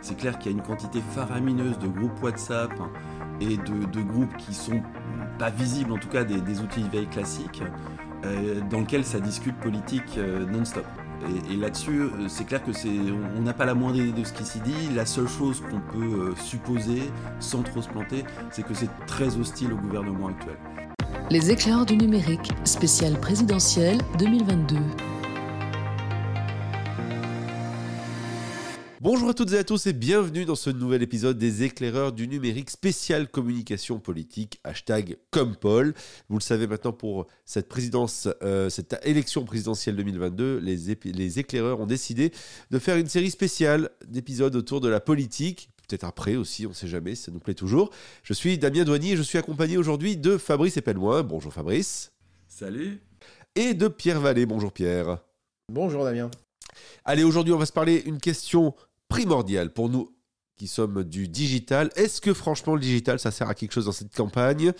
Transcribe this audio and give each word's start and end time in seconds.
C'est 0.00 0.16
clair 0.16 0.38
qu'il 0.38 0.52
y 0.52 0.54
a 0.54 0.58
une 0.58 0.64
quantité 0.64 1.00
faramineuse 1.14 1.78
de 1.78 1.88
groupes 1.88 2.22
WhatsApp 2.22 2.72
et 3.40 3.56
de, 3.56 4.00
groupes 4.00 4.36
qui 4.36 4.54
sont 4.54 4.82
pas 5.38 5.50
visibles, 5.50 5.92
en 5.92 5.98
tout 5.98 6.08
cas 6.08 6.24
des, 6.24 6.60
outils 6.60 6.82
de 6.82 6.88
veille 6.88 7.06
classiques, 7.06 7.62
euh, 8.24 8.60
dans 8.70 8.80
lesquels 8.80 9.04
ça 9.04 9.20
discute 9.20 9.56
politique 9.56 10.18
euh, 10.18 10.44
non-stop. 10.46 10.84
Et, 11.50 11.56
là-dessus, 11.56 12.00
euh, 12.00 12.28
c'est 12.28 12.44
clair 12.44 12.64
que 12.64 12.72
c'est, 12.72 12.88
on 13.36 13.42
n'a 13.42 13.52
pas 13.52 13.64
la 13.64 13.74
moindre 13.74 13.96
idée 13.96 14.20
de 14.20 14.24
ce 14.24 14.32
qui 14.32 14.44
s'y 14.44 14.60
dit. 14.60 14.94
La 14.94 15.04
seule 15.04 15.28
chose 15.28 15.62
qu'on 15.68 15.80
peut 15.80 16.34
supposer, 16.36 17.02
sans 17.40 17.62
trop 17.62 17.82
se 17.82 17.88
planter, 17.88 18.24
c'est 18.50 18.64
que 18.64 18.74
c'est 18.74 18.90
très 19.06 19.36
hostile 19.36 19.72
au 19.72 19.76
gouvernement 19.76 20.28
actuel. 20.28 20.56
Les 21.30 21.50
éclairs 21.50 21.84
du 21.84 21.96
numérique, 21.96 22.52
spécial 22.64 23.18
présidentiel 23.18 23.98
2022. 24.18 24.76
Bonjour 29.18 29.30
à 29.30 29.34
toutes 29.34 29.52
et 29.52 29.58
à 29.58 29.64
tous 29.64 29.88
et 29.88 29.92
bienvenue 29.92 30.44
dans 30.44 30.54
ce 30.54 30.70
nouvel 30.70 31.02
épisode 31.02 31.38
des 31.38 31.64
éclaireurs 31.64 32.12
du 32.12 32.28
numérique 32.28 32.70
spécial 32.70 33.26
communication 33.26 33.98
politique, 33.98 34.60
hashtag 34.62 35.16
comme 35.32 35.56
Paul. 35.56 35.92
Vous 36.28 36.38
le 36.38 36.42
savez 36.42 36.68
maintenant 36.68 36.92
pour 36.92 37.26
cette 37.44 37.68
présidence, 37.68 38.28
euh, 38.44 38.70
cette 38.70 38.96
élection 39.04 39.44
présidentielle 39.44 39.96
2022, 39.96 40.58
les, 40.58 40.96
les 41.06 41.38
éclaireurs 41.40 41.80
ont 41.80 41.86
décidé 41.86 42.30
de 42.70 42.78
faire 42.78 42.96
une 42.96 43.08
série 43.08 43.32
spéciale 43.32 43.90
d'épisodes 44.06 44.54
autour 44.54 44.80
de 44.80 44.88
la 44.88 45.00
politique, 45.00 45.70
peut-être 45.88 46.04
après 46.04 46.36
aussi, 46.36 46.66
on 46.66 46.68
ne 46.68 46.74
sait 46.74 46.86
jamais, 46.86 47.16
ça 47.16 47.32
nous 47.32 47.40
plaît 47.40 47.54
toujours. 47.54 47.90
Je 48.22 48.34
suis 48.34 48.56
Damien 48.56 48.84
Douanier 48.84 49.14
et 49.14 49.16
je 49.16 49.22
suis 49.22 49.36
accompagné 49.36 49.78
aujourd'hui 49.78 50.16
de 50.16 50.38
Fabrice 50.38 50.76
Epelmoin. 50.76 51.24
Bonjour 51.24 51.52
Fabrice. 51.52 52.12
Salut. 52.46 53.02
Et 53.56 53.74
de 53.74 53.88
Pierre 53.88 54.20
Vallée. 54.20 54.46
Bonjour 54.46 54.70
Pierre. 54.70 55.18
Bonjour 55.72 56.04
Damien. 56.04 56.30
Allez, 57.04 57.24
aujourd'hui, 57.24 57.52
on 57.52 57.58
va 57.58 57.66
se 57.66 57.72
parler 57.72 58.02
une 58.06 58.18
question 58.18 58.74
primordial 59.08 59.72
pour 59.72 59.88
nous 59.88 60.14
qui 60.56 60.66
sommes 60.66 61.04
du 61.04 61.28
digital. 61.28 61.90
Est-ce 61.96 62.20
que 62.20 62.34
franchement 62.34 62.74
le 62.74 62.80
digital, 62.80 63.18
ça 63.18 63.30
sert 63.30 63.48
à 63.48 63.54
quelque 63.54 63.72
chose 63.72 63.86
dans 63.86 63.92
cette 63.92 64.14
campagne? 64.14 64.72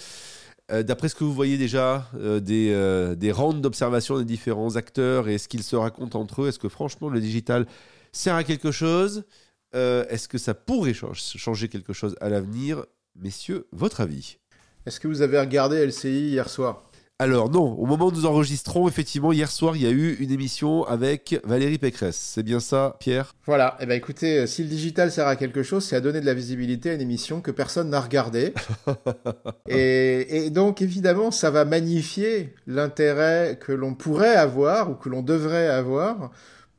Euh, 0.71 0.83
D'après 0.83 1.09
ce 1.09 1.15
que 1.15 1.25
vous 1.25 1.33
voyez 1.33 1.57
déjà 1.57 2.11
euh, 2.17 2.41
des, 2.41 2.73
euh, 2.73 3.15
des 3.15 3.33
rounds 3.33 3.63
d'observation 3.63 4.19
des 4.19 4.25
différents 4.25 4.77
acteurs 4.77 5.29
et 5.29 5.39
ce 5.39 5.49
qu'ils 5.49 5.63
se 5.63 5.77
racontent 5.77 6.21
entre 6.21 6.43
eux, 6.43 6.49
est-ce 6.49 6.59
que 6.59 6.69
franchement 6.69 7.09
le 7.09 7.21
digital 7.21 7.67
sert 8.13 8.35
à 8.35 8.45
quelque 8.45 8.71
chose? 8.71 9.25
Est-ce 9.73 10.29
que 10.29 10.39
ça 10.39 10.55
pourrait 10.55 10.95
changer 10.95 11.69
quelque 11.69 11.93
chose 11.93 12.17
à 12.23 12.31
l'avenir? 12.31 12.87
Messieurs, 13.15 13.69
votre 13.73 14.01
avis? 14.01 14.39
Est-ce 14.87 14.99
que 14.99 15.09
vous 15.09 15.21
avez 15.21 15.39
regardé 15.39 15.85
LCI 15.85 16.31
hier 16.31 16.49
soir? 16.49 16.88
Alors 17.21 17.51
non, 17.51 17.73
au 17.73 17.85
moment 17.85 18.07
où 18.07 18.13
nous 18.13 18.27
enregistrons, 18.27 18.87
effectivement, 18.87 19.33
hier 19.33 19.51
soir, 19.51 19.75
il 19.75 19.83
y 19.83 19.87
a 19.87 19.91
eu 19.91 20.15
une 20.21 20.31
émission 20.31 20.85
avec 20.85 21.41
Valérie 21.43 21.79
Pécresse. 21.79 22.17
C'est 22.17 22.45
bien 22.45 22.61
ça, 22.61 22.95
Pierre? 23.01 23.35
Voilà. 23.45 23.77
Eh 23.81 23.87
ben 23.87 23.97
écoutez, 23.97 24.39
euh, 24.39 24.47
si 24.47 24.63
le 24.63 24.69
digital 24.69 25.11
sert 25.11 25.27
à 25.27 25.35
quelque 25.35 25.65
chose, 25.65 25.85
c'est 25.85 25.97
à 25.97 26.01
donner 26.01 26.21
de 26.21 26.27
la 26.27 26.35
visibilité 26.35 26.91
à 26.91 26.95
une 26.95 27.01
émission 27.01 27.41
que 27.41 27.51
personne 27.51 27.91
n'a 27.91 28.01
regardée. 28.01 28.55
et, 29.69 30.51
donc 30.51 30.81
évidemment, 30.81 31.33
ça 31.33 31.51
va 31.51 31.65
magnifier 31.65 32.55
l'intérêt 32.69 33.59
que 33.61 33.73
l'on 33.73 33.95
pourrait 33.95 34.37
avoir 34.37 34.89
ou 34.89 34.95
que 34.95 35.09
l'on 35.09 35.23
devrait 35.23 35.67
avoir 35.67 36.31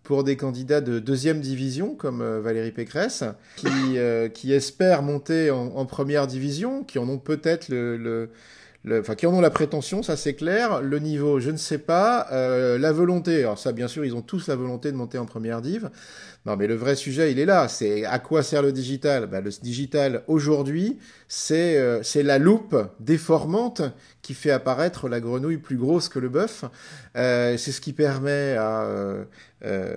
pour 0.04 0.24
des 0.24 0.38
candidats 0.38 0.80
de 0.80 1.00
deuxième 1.00 1.42
division 1.42 1.96
comme 1.96 2.22
euh, 2.22 2.40
Valérie 2.40 2.72
Pécresse, 2.72 3.26
qui, 3.58 3.68
euh, 3.98 4.30
qui 4.30 4.54
espèrent 4.54 5.04
monter 5.04 5.52
en, 5.52 5.86
première 5.86 6.28
division, 6.28 6.86
qui 6.86 6.98
en 6.98 7.10
ont 7.10 7.20
peut-être 7.20 7.68
le 7.68 8.32
enfin 8.92 9.16
qui 9.16 9.26
en 9.28 9.34
ont 9.34 9.42
la 9.42 9.50
prétention, 9.50 10.04
ça 10.04 10.16
c'est 10.16 10.36
clair. 10.36 10.82
Le 10.82 11.00
niveau, 11.00 11.40
je 11.40 11.52
ne 11.52 11.58
sais 11.58 11.78
pas. 11.78 12.28
Euh, 12.32 12.78
la 12.78 12.92
volonté, 12.92 13.40
alors 13.40 13.60
ça 13.60 13.72
bien 13.72 13.88
sûr, 13.88 14.06
ils 14.06 14.16
ont 14.16 14.22
tous 14.22 14.48
la 14.48 14.56
volonté 14.56 14.92
de 14.92 14.98
monter 14.98 15.18
en 15.18 15.26
première 15.26 15.62
div. 15.62 15.90
Non, 16.46 16.56
mais 16.56 16.68
le 16.68 16.76
vrai 16.76 16.96
sujet, 16.96 17.32
il 17.32 17.40
est 17.40 17.46
là. 17.46 17.68
C'est 17.68 18.06
à 18.06 18.18
quoi 18.18 18.44
sert 18.44 18.62
le 18.62 18.72
digital? 18.72 19.28
Bah, 19.28 19.42
Le 19.42 19.52
digital 19.62 20.24
aujourd'hui, 20.28 20.98
c'est 21.28 21.78
euh, 21.78 22.02
c'est 22.02 22.24
la 22.24 22.40
loupe 22.40 22.76
déformante 23.00 23.82
qui 24.22 24.34
fait 24.34 24.52
apparaître 24.52 25.10
la 25.10 25.20
grenouille 25.20 25.58
plus 25.58 25.76
grosse 25.76 26.08
que 26.08 26.18
le 26.18 26.30
bœuf. 26.30 26.64
Euh, 27.18 27.58
c'est 27.58 27.72
ce 27.74 27.82
qui 27.82 27.92
permet 27.94 28.56
à 28.58 28.84
euh, 28.84 29.26
euh 29.66 29.96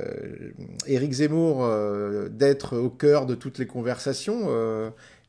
Éric 0.87 1.13
Zemmour 1.13 1.69
d'être 2.31 2.77
au 2.77 2.91
cœur 2.91 3.27
de 3.27 3.37
toutes 3.37 3.59
les 3.59 3.67
conversations 3.67 4.49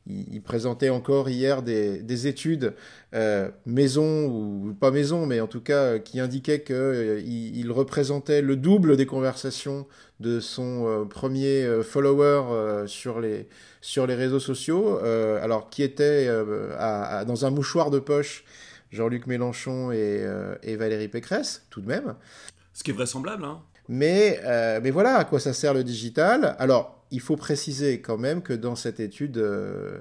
il, 0.06 0.42
présentait 0.42 0.90
encore 0.90 1.28
hier 1.28 1.62
des, 1.62 2.26
études 2.26 2.74
euh, 3.14 3.50
maison 3.64 4.26
ou 4.26 4.74
pas 4.78 4.90
maison, 4.90 5.26
mais 5.26 5.40
en 5.40 5.46
tout 5.46 5.60
cas 5.60 5.82
euh, 5.82 5.98
qui 5.98 6.20
indiquaient 6.20 6.62
qu'il 6.62 6.76
euh, 6.76 7.72
représentait 7.72 8.42
le 8.42 8.56
double 8.56 8.96
des 8.96 9.06
conversations 9.06 9.86
de 10.20 10.40
son 10.40 11.06
premier 11.10 11.82
follower 11.82 12.86
sur 12.86 13.20
les 13.20 13.46
réseaux 14.14 14.40
sociaux. 14.40 14.98
alors 14.98 15.70
qui 15.70 15.82
était 15.82 16.28
dans 16.78 17.44
un 17.44 17.50
mouchoir 17.50 17.90
de 17.90 17.98
poche 17.98 18.44
Jean-Luc 18.92 19.26
Mélenchon 19.26 19.90
et, 19.90 20.24
et, 20.62 20.76
Valérie 20.76 21.08
Pécresse, 21.08 21.66
tout 21.68 21.80
de 21.80 21.88
même. 21.88 22.14
Ce 22.72 22.84
qui 22.84 22.92
est 22.92 22.94
vraisemblable, 22.94 23.44
hein. 23.44 23.60
Mais, 23.88 24.40
mais 24.82 24.90
voilà 24.90 25.16
à 25.16 25.24
quoi 25.24 25.40
ça 25.40 25.52
sert 25.52 25.74
le 25.74 25.84
digital. 25.84 26.56
Alors, 26.58 26.94
il 27.14 27.20
faut 27.20 27.36
préciser 27.36 28.00
quand 28.00 28.18
même 28.18 28.42
que 28.42 28.52
dans 28.52 28.74
cette 28.74 28.98
étude 28.98 29.38
euh, 29.38 30.00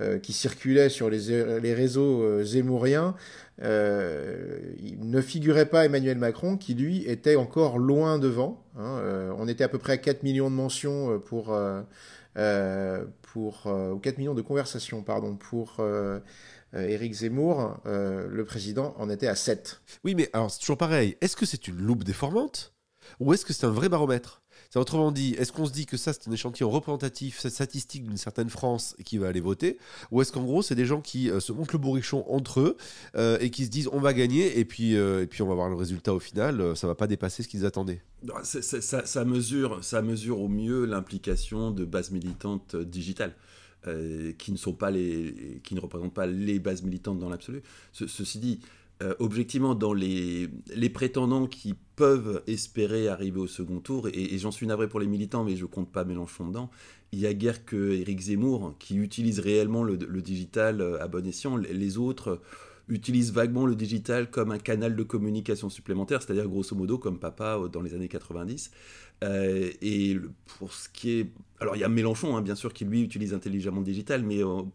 euh, 0.00 0.18
qui 0.18 0.32
circulait 0.32 0.88
sur 0.88 1.10
les, 1.10 1.60
les 1.60 1.74
réseaux 1.74 2.22
euh, 2.22 2.42
zémouriens, 2.42 3.14
il 3.60 4.98
ne 5.02 5.20
figurait 5.20 5.66
pas 5.66 5.84
Emmanuel 5.84 6.18
Macron 6.18 6.56
qui, 6.56 6.74
lui, 6.74 7.04
était 7.04 7.36
encore 7.36 7.78
loin 7.78 8.18
devant. 8.18 8.64
Hein. 8.76 9.32
on 9.38 9.46
était 9.46 9.62
à 9.62 9.68
peu 9.68 9.78
près 9.78 9.92
à 9.92 9.96
4 9.98 10.24
millions 10.24 10.50
de 10.50 10.56
mentions 10.56 11.20
pour... 11.20 11.56
pour 13.22 13.66
ou 13.66 13.98
4 13.98 14.18
millions 14.18 14.34
de 14.34 14.42
conversations, 14.42 15.02
pardon, 15.02 15.36
pour... 15.36 15.80
Éric 16.76 17.12
Zemmour, 17.12 17.76
le 17.84 18.42
président, 18.44 18.96
en 18.98 19.08
était 19.08 19.28
à 19.28 19.36
7. 19.36 19.80
Oui, 20.02 20.16
mais 20.16 20.28
alors 20.32 20.50
c'est 20.50 20.58
toujours 20.58 20.76
pareil. 20.76 21.16
Est-ce 21.20 21.36
que 21.36 21.46
c'est 21.46 21.68
une 21.68 21.76
loupe 21.76 22.02
déformante? 22.02 22.73
Ou 23.20 23.32
est-ce 23.32 23.44
que 23.44 23.52
c'est 23.52 23.66
un 23.66 23.70
vrai 23.70 23.88
baromètre? 23.88 24.42
Autrement 24.76 25.12
dit, 25.12 25.34
est-ce 25.38 25.52
qu'on 25.52 25.66
se 25.66 25.72
dit 25.72 25.86
que 25.86 25.96
ça 25.96 26.12
c'est 26.12 26.28
un 26.28 26.32
échantillon 26.32 26.68
représentatif, 26.68 27.46
statistique 27.46 28.04
d'une 28.04 28.16
certaine 28.16 28.50
France 28.50 28.96
qui 29.04 29.18
va 29.18 29.28
aller 29.28 29.40
voter, 29.40 29.78
ou 30.10 30.20
est-ce 30.20 30.32
qu'en 30.32 30.42
gros 30.42 30.62
c'est 30.62 30.74
des 30.74 30.86
gens 30.86 31.00
qui 31.00 31.30
euh, 31.30 31.38
se 31.38 31.52
montent 31.52 31.72
le 31.72 31.78
bourrichon 31.78 32.24
entre 32.28 32.60
eux 32.60 32.76
euh, 33.16 33.38
et 33.40 33.50
qui 33.50 33.66
se 33.66 33.70
disent 33.70 33.88
on 33.92 34.00
va 34.00 34.12
gagner 34.12 34.58
et 34.58 34.64
puis 34.64 34.96
euh, 34.96 35.22
et 35.22 35.26
puis 35.26 35.42
on 35.42 35.46
va 35.48 35.54
voir 35.54 35.68
le 35.68 35.76
résultat 35.76 36.12
au 36.12 36.18
final, 36.18 36.76
ça 36.76 36.86
va 36.86 36.94
pas 36.94 37.06
dépasser 37.06 37.42
ce 37.42 37.48
qu'ils 37.48 37.64
attendaient? 37.64 38.02
ça, 38.42 39.24
mesure, 39.24 39.84
ça 39.84 40.02
mesure 40.02 40.40
au 40.40 40.48
mieux 40.48 40.86
l'implication 40.86 41.70
de 41.70 41.84
bases 41.84 42.10
militantes 42.10 42.74
digitales. 42.74 43.34
qui 44.38 44.50
ne 44.50 44.56
sont 44.56 44.72
pas 44.72 44.90
les, 44.90 45.60
qui 45.62 45.74
ne 45.74 45.80
représentent 45.80 46.14
pas 46.14 46.26
les 46.26 46.58
bases 46.58 46.82
militantes 46.82 47.18
dans 47.18 47.28
l'absolu. 47.28 47.62
ceci 47.92 48.38
dit, 48.38 48.60
euh, 49.04 49.14
objectivement, 49.18 49.74
dans 49.74 49.92
les, 49.92 50.48
prétendants 50.92 51.46
qui 51.46 51.74
peuvent 51.96 52.42
espérer 52.46 53.08
arriver 53.08 53.38
au 53.38 53.46
second 53.46 53.80
tour, 53.80 54.08
et, 54.08 54.38
j'en 54.38 54.50
suis 54.50 54.66
navré 54.66 54.88
pour 54.88 55.00
les 55.00 55.06
militants, 55.06 55.44
mais 55.44 55.56
je 55.56 55.66
compte 55.66 55.92
pas 55.92 56.04
Mélenchon 56.04 56.48
dedans, 56.48 56.70
il 57.12 57.18
y 57.20 57.26
a 57.26 57.34
guère 57.34 57.64
que 57.64 57.92
Éric 57.92 58.20
Zemmour 58.20 58.74
qui 58.78 58.96
utilise 58.96 59.40
réellement 59.40 59.82
le, 59.82 59.96
digital 59.96 60.80
euh, 60.80 61.02
à 61.02 61.08
bon 61.08 61.26
escient. 61.26 61.56
Les 61.56 61.98
autres 61.98 62.40
utilisent 62.88 63.32
vaguement 63.32 63.66
le 63.66 63.74
digital 63.74 64.30
comme 64.30 64.50
un 64.50 64.58
canal 64.58 64.96
de 64.96 65.02
communication 65.02 65.70
supplémentaire, 65.70 66.22
c'est-à-dire 66.22 66.48
grosso 66.48 66.74
modo 66.74 66.98
comme 66.98 67.18
papa 67.18 67.58
euh, 67.58 67.68
dans 67.68 67.82
les 67.82 67.94
années 67.94 68.08
90. 68.08 68.70
et 69.22 70.16
pour 70.58 70.72
ce 70.72 70.88
qui 70.88 71.20
est... 71.20 71.30
Alors 71.60 71.76
il 71.76 71.80
y 71.80 71.84
a 71.84 71.88
Mélenchon, 71.88 72.36
hein, 72.36 72.42
bien 72.42 72.54
sûr, 72.54 72.72
qui 72.72 72.84
lui 72.84 73.02
utilise 73.02 73.34
intelligemment 73.34 73.80
le 73.80 73.86
digital, 73.86 74.22
mais 74.22 74.42
en 74.42 74.70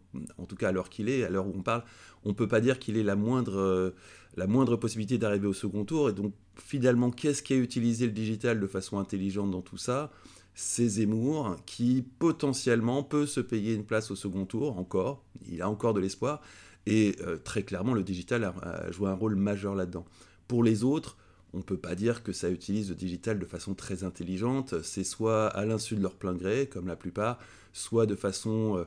tout 0.48 0.56
cas 0.56 0.68
à 0.68 0.72
l'heure 0.72 0.88
qu'il 0.88 1.08
est, 1.08 1.24
à 1.24 1.30
l'heure 1.30 1.46
où 1.46 1.52
on 1.54 1.62
parle, 1.62 1.84
on 2.24 2.30
ne 2.30 2.34
peut 2.34 2.48
pas 2.48 2.60
dire 2.60 2.78
qu'il 2.78 2.96
ait 2.96 3.02
la 3.02 3.16
moindre, 3.16 3.92
la 4.36 4.46
moindre 4.46 4.76
possibilité 4.76 5.18
d'arriver 5.18 5.46
au 5.46 5.52
second 5.52 5.84
tour. 5.84 6.08
Et 6.08 6.12
donc, 6.12 6.32
finalement, 6.56 7.10
qu'est-ce 7.10 7.42
qui 7.42 7.54
a 7.54 7.56
utilisé 7.56 8.06
le 8.06 8.12
digital 8.12 8.60
de 8.60 8.66
façon 8.66 8.98
intelligente 8.98 9.50
dans 9.50 9.62
tout 9.62 9.76
ça? 9.76 10.10
C'est 10.54 10.88
Zemmour, 10.88 11.56
qui 11.66 12.04
potentiellement 12.18 13.02
peut 13.02 13.26
se 13.26 13.40
payer 13.40 13.74
une 13.74 13.84
place 13.84 14.10
au 14.10 14.16
second 14.16 14.44
tour, 14.44 14.78
encore. 14.78 15.24
Il 15.48 15.62
a 15.62 15.68
encore 15.68 15.94
de 15.94 16.00
l'espoir. 16.00 16.40
Et 16.86 17.16
euh, 17.20 17.36
très 17.36 17.62
clairement, 17.62 17.94
le 17.94 18.02
digital 18.02 18.44
a, 18.44 18.90
joué 18.90 19.08
un 19.08 19.14
rôle 19.14 19.36
majeur 19.36 19.74
là-dedans. 19.74 20.04
Pour 20.48 20.64
les 20.64 20.82
autres, 20.84 21.16
on 21.52 21.58
ne 21.58 21.62
peut 21.62 21.76
pas 21.76 21.94
dire 21.94 22.22
que 22.22 22.32
ça 22.32 22.50
utilise 22.50 22.90
le 22.90 22.94
digital 22.94 23.38
de 23.38 23.46
façon 23.46 23.74
très 23.74 24.04
intelligente. 24.04 24.82
C'est 24.82 25.04
soit 25.04 25.48
à 25.48 25.64
l'insu 25.64 25.96
de 25.96 26.02
leur 26.02 26.14
plein 26.14 26.34
gré, 26.34 26.68
comme 26.68 26.86
la 26.86 26.96
plupart, 26.96 27.38
soit 27.72 28.06
de 28.06 28.14
façon... 28.14 28.86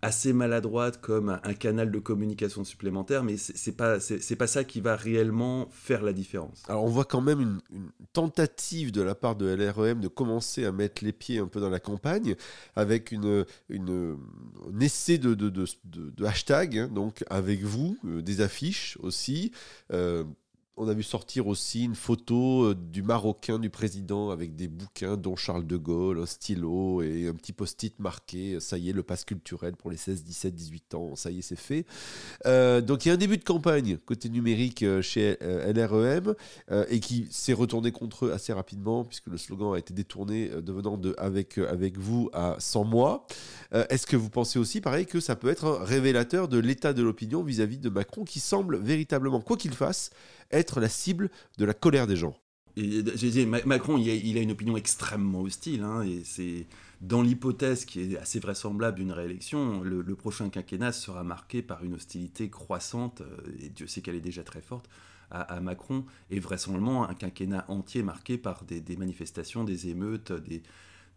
Assez 0.00 0.32
maladroite 0.32 1.00
comme 1.00 1.40
un, 1.42 1.54
canal 1.54 1.90
de 1.90 1.98
communication 1.98 2.64
supplémentaire, 2.64 3.24
mais 3.24 3.36
c'est 3.36 3.72
pas 3.72 3.98
pas 4.38 4.46
ça 4.46 4.62
qui 4.62 4.80
va 4.80 4.94
réellement 4.94 5.68
faire 5.72 6.02
la 6.02 6.12
différence. 6.12 6.62
Alors 6.68 6.84
on 6.84 6.88
voit 6.88 7.04
quand 7.04 7.20
même 7.20 7.40
une, 7.40 7.90
tentative 8.12 8.92
de 8.92 9.02
la 9.02 9.14
part 9.14 9.34
de 9.34 9.46
LREM 9.46 10.00
de 10.00 10.08
commencer 10.08 10.64
à 10.64 10.72
mettre 10.72 11.04
les 11.04 11.12
pieds 11.12 11.38
un 11.38 11.46
peu 11.46 11.60
dans 11.60 11.70
la 11.70 11.80
campagne 11.80 12.36
avec 12.76 13.10
une, 13.10 13.44
une 13.68 14.16
un 14.72 14.80
essai 14.80 15.18
de, 15.18 15.34
de, 15.34 15.48
de, 15.50 15.66
de 15.84 16.24
hashtag, 16.24 16.78
hein, 16.78 16.88
donc 16.88 17.24
avec 17.28 17.62
vous, 17.62 17.96
euh, 18.04 18.22
des 18.22 18.40
affiches 18.40 18.96
aussi. 19.02 19.52
Euh, 19.92 20.24
on 20.78 20.88
a 20.88 20.94
vu 20.94 21.02
sortir 21.02 21.48
aussi 21.48 21.84
une 21.84 21.94
photo 21.94 22.64
euh, 22.64 22.74
du 22.74 23.02
Marocain 23.02 23.58
du 23.58 23.68
président 23.68 24.30
avec 24.30 24.54
des 24.54 24.68
bouquins 24.68 25.16
dont 25.16 25.36
Charles 25.36 25.66
de 25.66 25.76
Gaulle, 25.76 26.20
un 26.20 26.26
stylo 26.26 27.02
et 27.02 27.26
un 27.26 27.34
petit 27.34 27.52
post-it 27.52 27.98
marqué 27.98 28.60
ça 28.60 28.78
y 28.78 28.88
est, 28.88 28.92
le 28.92 29.02
passe 29.02 29.24
culturel 29.24 29.74
pour 29.74 29.90
les 29.90 29.96
16, 29.96 30.22
17, 30.22 30.54
18 30.54 30.94
ans, 30.94 31.16
ça 31.16 31.30
y 31.30 31.40
est, 31.40 31.42
c'est 31.42 31.56
fait. 31.56 31.84
Euh, 32.46 32.80
donc 32.80 33.04
il 33.04 33.08
y 33.08 33.10
a 33.10 33.14
un 33.14 33.18
début 33.18 33.38
de 33.38 33.44
campagne 33.44 33.98
côté 34.06 34.28
numérique 34.28 34.82
euh, 34.84 35.02
chez 35.02 35.36
LREM 35.40 36.34
et 36.88 37.00
qui 37.00 37.26
s'est 37.30 37.52
retourné 37.52 37.90
contre 37.92 38.26
eux 38.26 38.32
assez 38.32 38.52
rapidement 38.52 39.04
puisque 39.04 39.26
le 39.26 39.36
slogan 39.36 39.74
a 39.74 39.78
été 39.78 39.92
détourné 39.92 40.50
devenant 40.62 40.96
de 40.96 41.14
avec, 41.18 41.58
avec 41.58 41.98
vous 41.98 42.30
à 42.32 42.56
100 42.58 42.84
mois. 42.84 43.26
Est-ce 43.72 44.06
que 44.06 44.16
vous 44.16 44.30
pensez 44.30 44.58
aussi, 44.58 44.80
pareil, 44.80 45.06
que 45.06 45.20
ça 45.20 45.36
peut 45.36 45.48
être 45.48 45.64
un 45.64 45.84
révélateur 45.84 46.48
de 46.48 46.58
l'état 46.58 46.92
de 46.92 47.02
l'opinion 47.02 47.42
vis-à-vis 47.42 47.78
de 47.78 47.88
Macron 47.88 48.24
qui 48.24 48.40
semble 48.40 48.78
véritablement, 48.78 49.40
quoi 49.40 49.56
qu'il 49.56 49.72
fasse, 49.72 50.10
être 50.50 50.67
la 50.76 50.88
cible 50.88 51.30
de 51.58 51.64
la 51.64 51.74
colère 51.74 52.06
des 52.06 52.16
gens. 52.16 52.36
J'ai 52.76 53.30
dit, 53.30 53.44
Macron, 53.44 53.98
il 53.98 54.38
a, 54.38 54.40
une 54.40 54.52
opinion 54.52 54.76
extrêmement 54.76 55.40
hostile, 55.40 55.82
hein, 55.82 56.02
et 56.02 56.22
c'est 56.22 56.66
dans 57.00 57.22
l'hypothèse 57.22 57.84
qui 57.84 58.00
est 58.00 58.18
assez 58.18 58.38
vraisemblable 58.38 58.98
d'une 58.98 59.10
réélection, 59.10 59.82
le, 59.82 60.14
prochain 60.14 60.48
quinquennat 60.48 60.92
sera 60.92 61.24
marqué 61.24 61.60
par 61.60 61.82
une 61.82 61.94
hostilité 61.94 62.50
croissante, 62.50 63.22
euh, 63.22 63.36
et 63.60 63.68
Dieu 63.68 63.88
sait 63.88 64.00
qu'elle 64.00 64.14
est 64.14 64.20
déjà 64.20 64.44
très 64.44 64.60
forte, 64.60 64.88
à, 65.30 65.60
Macron, 65.60 66.04
et 66.30 66.40
vraisemblablement 66.40 67.08
un 67.08 67.14
quinquennat 67.14 67.64
entier 67.68 68.02
marqué 68.02 68.38
par 68.38 68.64
des, 68.64 68.96
manifestations, 68.96 69.62
des 69.64 69.88
émeutes, 69.88 70.32
des, 70.32 70.62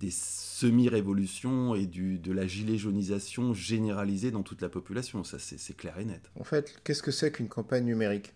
des 0.01 0.11
semi-révolutions 0.11 1.75
et 1.75 1.85
du, 1.85 2.19
de 2.19 2.33
la 2.33 2.45
gilet 2.47 2.77
jaunisation 2.77 3.53
généralisée 3.53 4.31
dans 4.31 4.43
toute 4.43 4.61
la 4.61 4.67
population. 4.67 5.23
Ça, 5.23 5.37
c'est 5.39 5.77
clair 5.77 5.97
et 5.99 6.05
net. 6.05 6.29
En 6.39 6.43
fait, 6.43 6.81
qu'est-ce 6.83 7.03
que 7.03 7.11
c'est 7.11 7.31
qu'une 7.31 7.47
campagne 7.47 7.85
numérique? 7.85 8.33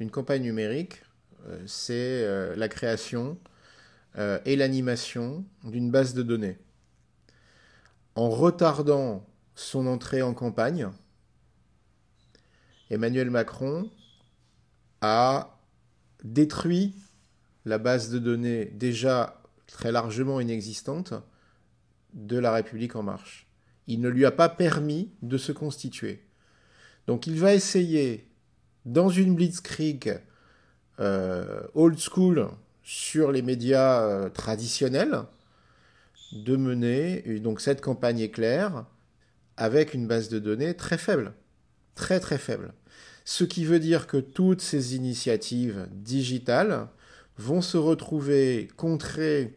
Une 0.00 0.10
campagne 0.10 0.42
numérique, 0.42 1.02
euh, 1.46 1.62
c'est 1.66 1.92
euh, 2.24 2.54
la 2.56 2.68
création 2.68 3.38
euh, 4.16 4.38
et 4.44 4.56
l'animation 4.56 5.44
d'une 5.64 5.90
base 5.90 6.14
de 6.14 6.22
données. 6.22 6.58
En 8.14 8.30
retardant 8.30 9.26
son 9.54 9.86
entrée 9.86 10.22
en 10.22 10.34
campagne, 10.34 10.88
Emmanuel 12.90 13.30
Macron 13.30 13.90
a 15.00 15.58
détruit 16.22 16.94
la 17.64 17.78
base 17.78 18.10
de 18.10 18.18
données 18.18 18.66
déjà 18.66 19.42
très 19.66 19.90
largement 19.90 20.40
inexistante 20.40 21.14
de 22.12 22.38
la 22.38 22.52
République 22.52 22.94
en 22.94 23.02
marche. 23.02 23.46
Il 23.86 24.00
ne 24.00 24.08
lui 24.08 24.24
a 24.24 24.30
pas 24.30 24.48
permis 24.48 25.10
de 25.22 25.36
se 25.36 25.52
constituer. 25.52 26.24
Donc 27.06 27.26
il 27.26 27.38
va 27.38 27.54
essayer 27.54 28.28
dans 28.84 29.08
une 29.08 29.34
blitzkrieg 29.34 30.20
euh, 31.00 31.62
old 31.74 31.98
school 31.98 32.48
sur 32.82 33.32
les 33.32 33.42
médias 33.42 34.02
euh, 34.02 34.28
traditionnels, 34.28 35.22
de 36.32 36.56
mener 36.56 37.22
donc 37.40 37.60
cette 37.60 37.80
campagne 37.80 38.20
éclair 38.20 38.84
avec 39.56 39.94
une 39.94 40.06
base 40.06 40.28
de 40.28 40.38
données 40.38 40.74
très 40.74 40.98
faible, 40.98 41.32
très 41.94 42.20
très 42.20 42.38
faible. 42.38 42.72
Ce 43.24 43.44
qui 43.44 43.64
veut 43.64 43.78
dire 43.78 44.06
que 44.06 44.18
toutes 44.18 44.60
ces 44.60 44.96
initiatives 44.96 45.88
digitales 45.92 46.88
vont 47.38 47.62
se 47.62 47.76
retrouver 47.76 48.68
contrées 48.76 49.56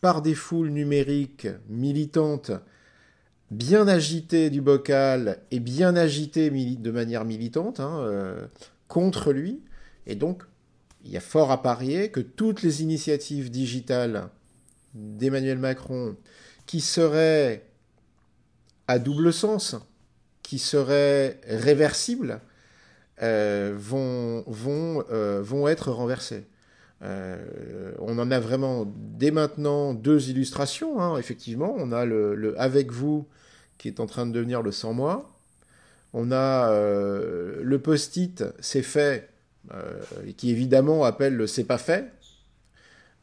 par 0.00 0.22
des 0.22 0.34
foules 0.34 0.70
numériques 0.70 1.48
militantes 1.68 2.52
bien 3.52 3.86
agité 3.86 4.48
du 4.48 4.62
bocal 4.62 5.38
et 5.50 5.60
bien 5.60 5.94
agité 5.94 6.50
de 6.50 6.90
manière 6.90 7.26
militante 7.26 7.80
hein, 7.80 7.98
euh, 8.00 8.46
contre 8.88 9.32
lui. 9.32 9.60
Et 10.06 10.14
donc, 10.14 10.42
il 11.04 11.10
y 11.10 11.18
a 11.18 11.20
fort 11.20 11.50
à 11.50 11.62
parier 11.62 12.10
que 12.10 12.20
toutes 12.20 12.62
les 12.62 12.82
initiatives 12.82 13.50
digitales 13.50 14.28
d'Emmanuel 14.94 15.58
Macron 15.58 16.16
qui 16.66 16.80
seraient 16.80 17.66
à 18.88 18.98
double 18.98 19.32
sens, 19.32 19.76
qui 20.42 20.58
seraient 20.58 21.38
réversibles, 21.46 22.40
euh, 23.22 23.74
vont, 23.76 24.44
vont, 24.46 25.04
euh, 25.12 25.42
vont 25.42 25.68
être 25.68 25.92
renversées. 25.92 26.46
on 27.02 28.18
en 28.18 28.30
a 28.30 28.40
vraiment 28.40 28.90
dès 28.96 29.30
maintenant 29.30 29.92
deux 29.92 30.30
illustrations. 30.30 31.02
Hein, 31.02 31.18
effectivement, 31.18 31.74
on 31.76 31.92
a 31.92 32.06
le, 32.06 32.34
le, 32.34 32.58
avec 32.58 32.90
vous 32.92 33.26
qui 33.82 33.88
est 33.88 33.98
en 33.98 34.06
train 34.06 34.26
de 34.26 34.32
devenir 34.32 34.62
le 34.62 34.70
sans 34.70 34.92
moi. 34.92 35.28
On 36.14 36.30
a 36.30 36.70
euh, 36.70 37.60
le 37.62 37.78
post-it 37.80 38.44
c'est 38.60 38.82
fait, 38.82 39.28
euh, 39.74 40.00
qui 40.36 40.50
évidemment 40.50 41.04
appelle 41.04 41.34
le 41.34 41.48
c'est 41.48 41.64
pas 41.64 41.78
fait. 41.78 42.12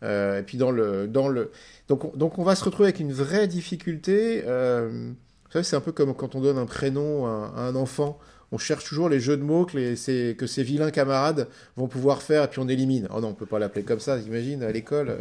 Euh, 0.04 0.40
et 0.40 0.44
puis 0.44 0.58
dans 0.58 0.72
le, 0.72 1.08
dans 1.08 1.30
le... 1.30 1.52
Donc, 1.88 2.04
on, 2.04 2.10
donc 2.10 2.40
on 2.40 2.44
va 2.44 2.56
se 2.56 2.66
retrouver 2.66 2.88
avec 2.90 3.00
une 3.00 3.14
vraie 3.14 3.48
difficulté. 3.48 4.42
vous 4.42 5.52
savez, 5.52 5.64
c'est 5.64 5.78
un 5.78 5.82
peu 5.82 5.94
comme 5.94 6.14
quand 6.14 6.36
on 6.36 6.42
donne 6.42 6.58
un 6.58 6.66
prénom 6.66 7.26
à 7.26 7.62
un 7.62 7.76
enfant 7.76 8.20
on 8.52 8.58
cherche 8.58 8.86
toujours 8.86 9.10
les 9.10 9.20
jeux 9.20 9.38
de 9.38 9.44
mots 9.44 9.66
que, 9.66 9.78
les, 9.78 10.36
que 10.36 10.48
ces 10.48 10.64
vilains 10.64 10.92
camarades 10.92 11.48
vont 11.76 11.88
pouvoir 11.88 12.22
faire 12.22 12.44
et 12.44 12.48
puis 12.48 12.60
on 12.60 12.68
élimine. 12.68 13.08
Oh 13.16 13.22
non, 13.22 13.30
on 13.30 13.34
peut 13.34 13.46
pas 13.46 13.60
l'appeler 13.60 13.84
comme 13.84 14.00
ça, 14.00 14.20
j'imagine, 14.20 14.64
à 14.64 14.72
l'école. 14.72 15.20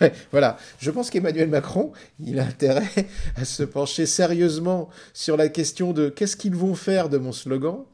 voilà. 0.30 0.58
Je 0.78 0.90
pense 0.90 1.10
qu'Emmanuel 1.10 1.48
Macron, 1.48 1.92
il 2.20 2.38
a 2.38 2.44
intérêt 2.44 3.06
à 3.36 3.44
se 3.44 3.62
pencher 3.62 4.06
sérieusement 4.06 4.90
sur 5.14 5.36
la 5.36 5.48
question 5.48 5.92
de 5.92 6.08
qu'est-ce 6.08 6.36
qu'ils 6.36 6.56
vont 6.56 6.74
faire 6.74 7.08
de 7.08 7.18
mon 7.18 7.32
slogan 7.32 7.84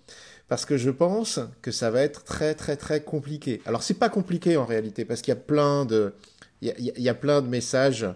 parce 0.49 0.67
que 0.67 0.76
je 0.76 0.90
pense 0.90 1.40
que 1.62 1.70
ça 1.70 1.90
va 1.90 2.02
être 2.02 2.25
très 2.25 2.55
très 2.55 2.76
très 2.76 3.00
compliqué. 3.00 3.62
Alors 3.64 3.82
c'est 3.82 3.94
pas 3.94 4.11
compliqué 4.11 4.58
en 4.58 4.67
réalité 4.67 5.06
parce 5.06 5.23
qu'il 5.23 5.32
y 5.32 5.37
a 5.37 5.40
plein 5.40 5.87
de 5.87 7.49
messages 7.49 8.06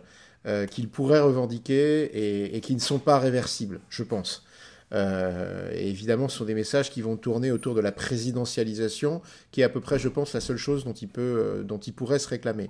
euh, 0.46 0.66
qu'il 0.66 0.88
pourrait 0.88 1.18
revendiquer 1.18 2.54
et, 2.54 2.60
qui 2.60 2.76
ne 2.76 2.80
sont 2.80 3.00
pas 3.00 3.18
réversibles, 3.18 3.80
je 3.88 4.04
pense. 4.04 4.45
Euh, 4.92 5.70
et 5.72 5.88
évidemment, 5.88 6.28
ce 6.28 6.38
sont 6.38 6.44
des 6.44 6.54
messages 6.54 6.90
qui 6.90 7.02
vont 7.02 7.16
tourner 7.16 7.50
autour 7.50 7.74
de 7.74 7.80
la 7.80 7.92
présidentialisation, 7.92 9.22
qui 9.50 9.60
est 9.60 9.64
à 9.64 9.68
peu 9.68 9.80
près, 9.80 9.98
je 9.98 10.08
pense, 10.08 10.32
la 10.32 10.40
seule 10.40 10.56
chose 10.56 10.84
dont 10.84 10.92
il, 10.92 11.08
peut, 11.08 11.20
euh, 11.20 11.62
dont 11.62 11.78
il 11.78 11.92
pourrait 11.92 12.18
se 12.18 12.28
réclamer. 12.28 12.68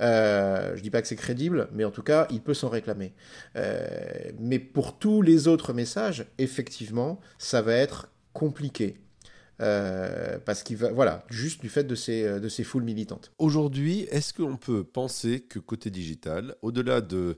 Euh, 0.00 0.76
je 0.76 0.82
dis 0.82 0.90
pas 0.90 1.02
que 1.02 1.08
c'est 1.08 1.16
crédible, 1.16 1.68
mais 1.72 1.84
en 1.84 1.90
tout 1.90 2.02
cas, 2.02 2.26
il 2.30 2.40
peut 2.40 2.54
s'en 2.54 2.68
réclamer. 2.68 3.12
Mais 4.40 4.58
pour 4.58 4.98
tous 4.98 5.22
les 5.22 5.48
autres 5.48 5.72
messages, 5.72 6.26
effectivement, 6.38 7.20
ça 7.38 7.62
va 7.62 7.74
être 7.74 8.08
compliqué. 8.32 8.96
parce 9.58 10.64
qu'il 10.64 10.76
va, 10.76 10.90
voilà, 10.90 11.24
juste 11.28 11.60
du 11.60 11.68
fait 11.68 11.84
de 11.84 11.94
ces, 11.94 12.40
de 12.40 12.48
ces 12.48 12.64
foules 12.64 12.82
militantes. 12.82 13.30
Aujourd'hui, 13.38 14.08
est-ce 14.10 14.34
qu'on 14.34 14.56
peut 14.56 14.82
penser 14.82 15.40
que 15.40 15.60
côté 15.60 15.90
digital, 15.90 16.56
au-delà 16.62 17.00
de 17.00 17.36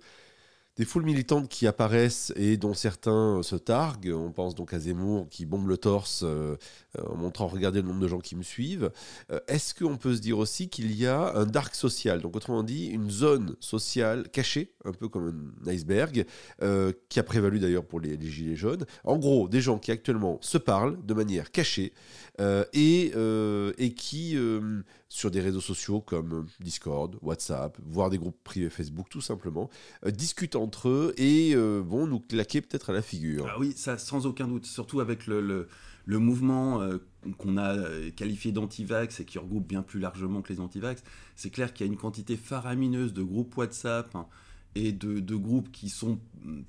des 0.76 0.84
foules 0.84 1.04
militantes 1.04 1.48
qui 1.48 1.66
apparaissent 1.66 2.32
et 2.36 2.56
dont 2.56 2.74
certains 2.74 3.42
se 3.42 3.54
targuent. 3.56 4.12
On 4.12 4.32
pense 4.32 4.54
donc 4.54 4.74
à 4.74 4.80
Zemmour 4.80 5.28
qui 5.28 5.46
bombe 5.46 5.68
le 5.68 5.76
torse 5.76 6.22
euh, 6.24 6.56
en 6.98 7.16
montrant 7.16 7.46
regardez 7.46 7.80
le 7.80 7.88
nombre 7.88 8.00
de 8.00 8.08
gens 8.08 8.18
qui 8.18 8.34
me 8.34 8.42
suivent. 8.42 8.90
Euh, 9.30 9.38
est-ce 9.46 9.74
qu'on 9.74 9.96
peut 9.96 10.16
se 10.16 10.20
dire 10.20 10.38
aussi 10.38 10.68
qu'il 10.68 10.92
y 10.94 11.06
a 11.06 11.34
un 11.36 11.46
dark 11.46 11.74
social, 11.74 12.20
donc 12.20 12.34
autrement 12.34 12.62
dit 12.62 12.86
une 12.86 13.10
zone 13.10 13.54
sociale 13.60 14.28
cachée, 14.30 14.72
un 14.84 14.92
peu 14.92 15.08
comme 15.08 15.52
un 15.64 15.70
iceberg, 15.70 16.26
euh, 16.62 16.92
qui 17.08 17.20
a 17.20 17.22
prévalu 17.22 17.60
d'ailleurs 17.60 17.84
pour 17.84 18.00
les, 18.00 18.18
gilets 18.20 18.56
jaunes. 18.56 18.84
En 19.04 19.16
gros, 19.16 19.48
des 19.48 19.60
gens 19.60 19.78
qui 19.78 19.92
actuellement 19.92 20.38
se 20.40 20.58
parlent 20.58 20.98
de 21.04 21.14
manière 21.14 21.52
cachée 21.52 21.92
et, 22.72 23.12
et 23.78 23.94
qui 23.94 24.36
sur 25.14 25.30
des 25.30 25.40
réseaux 25.40 25.60
sociaux 25.60 26.00
comme 26.00 26.48
Discord, 26.58 27.16
WhatsApp, 27.22 27.78
voire 27.86 28.10
des 28.10 28.18
groupes 28.18 28.42
privés 28.42 28.68
Facebook 28.68 29.06
tout 29.08 29.20
simplement, 29.20 29.70
discutent 30.04 30.56
entre 30.56 30.88
eux 30.88 31.14
et 31.16 31.54
vont 31.54 32.08
nous 32.08 32.18
claquer 32.18 32.60
peut-être 32.60 32.90
à 32.90 32.92
la 32.92 33.00
figure. 33.00 33.46
Ah 33.48 33.56
oui, 33.60 33.74
ça 33.76 33.96
sans 33.96 34.26
aucun 34.26 34.48
doute, 34.48 34.66
surtout 34.66 34.98
avec 34.98 35.28
le, 35.28 35.68
le, 36.04 36.18
mouvement 36.18 36.80
qu'on 37.38 37.56
a 37.58 37.76
qualifié 38.16 38.50
d'anti-vax 38.50 39.20
et 39.20 39.24
qui 39.24 39.38
regroupe 39.38 39.68
bien 39.68 39.82
plus 39.82 40.00
largement 40.00 40.42
que 40.42 40.52
les 40.52 40.58
anti-vax. 40.58 41.04
C'est 41.36 41.50
clair 41.50 41.72
qu'il 41.72 41.86
y 41.86 41.88
a 41.88 41.92
une 41.92 41.98
quantité 41.98 42.36
faramineuse 42.36 43.14
de 43.14 43.22
groupes 43.22 43.56
WhatsApp 43.56 44.16
hein, 44.16 44.26
et 44.74 44.90
de, 44.90 45.36
groupes 45.36 45.70
qui 45.70 45.90
sont 45.90 46.18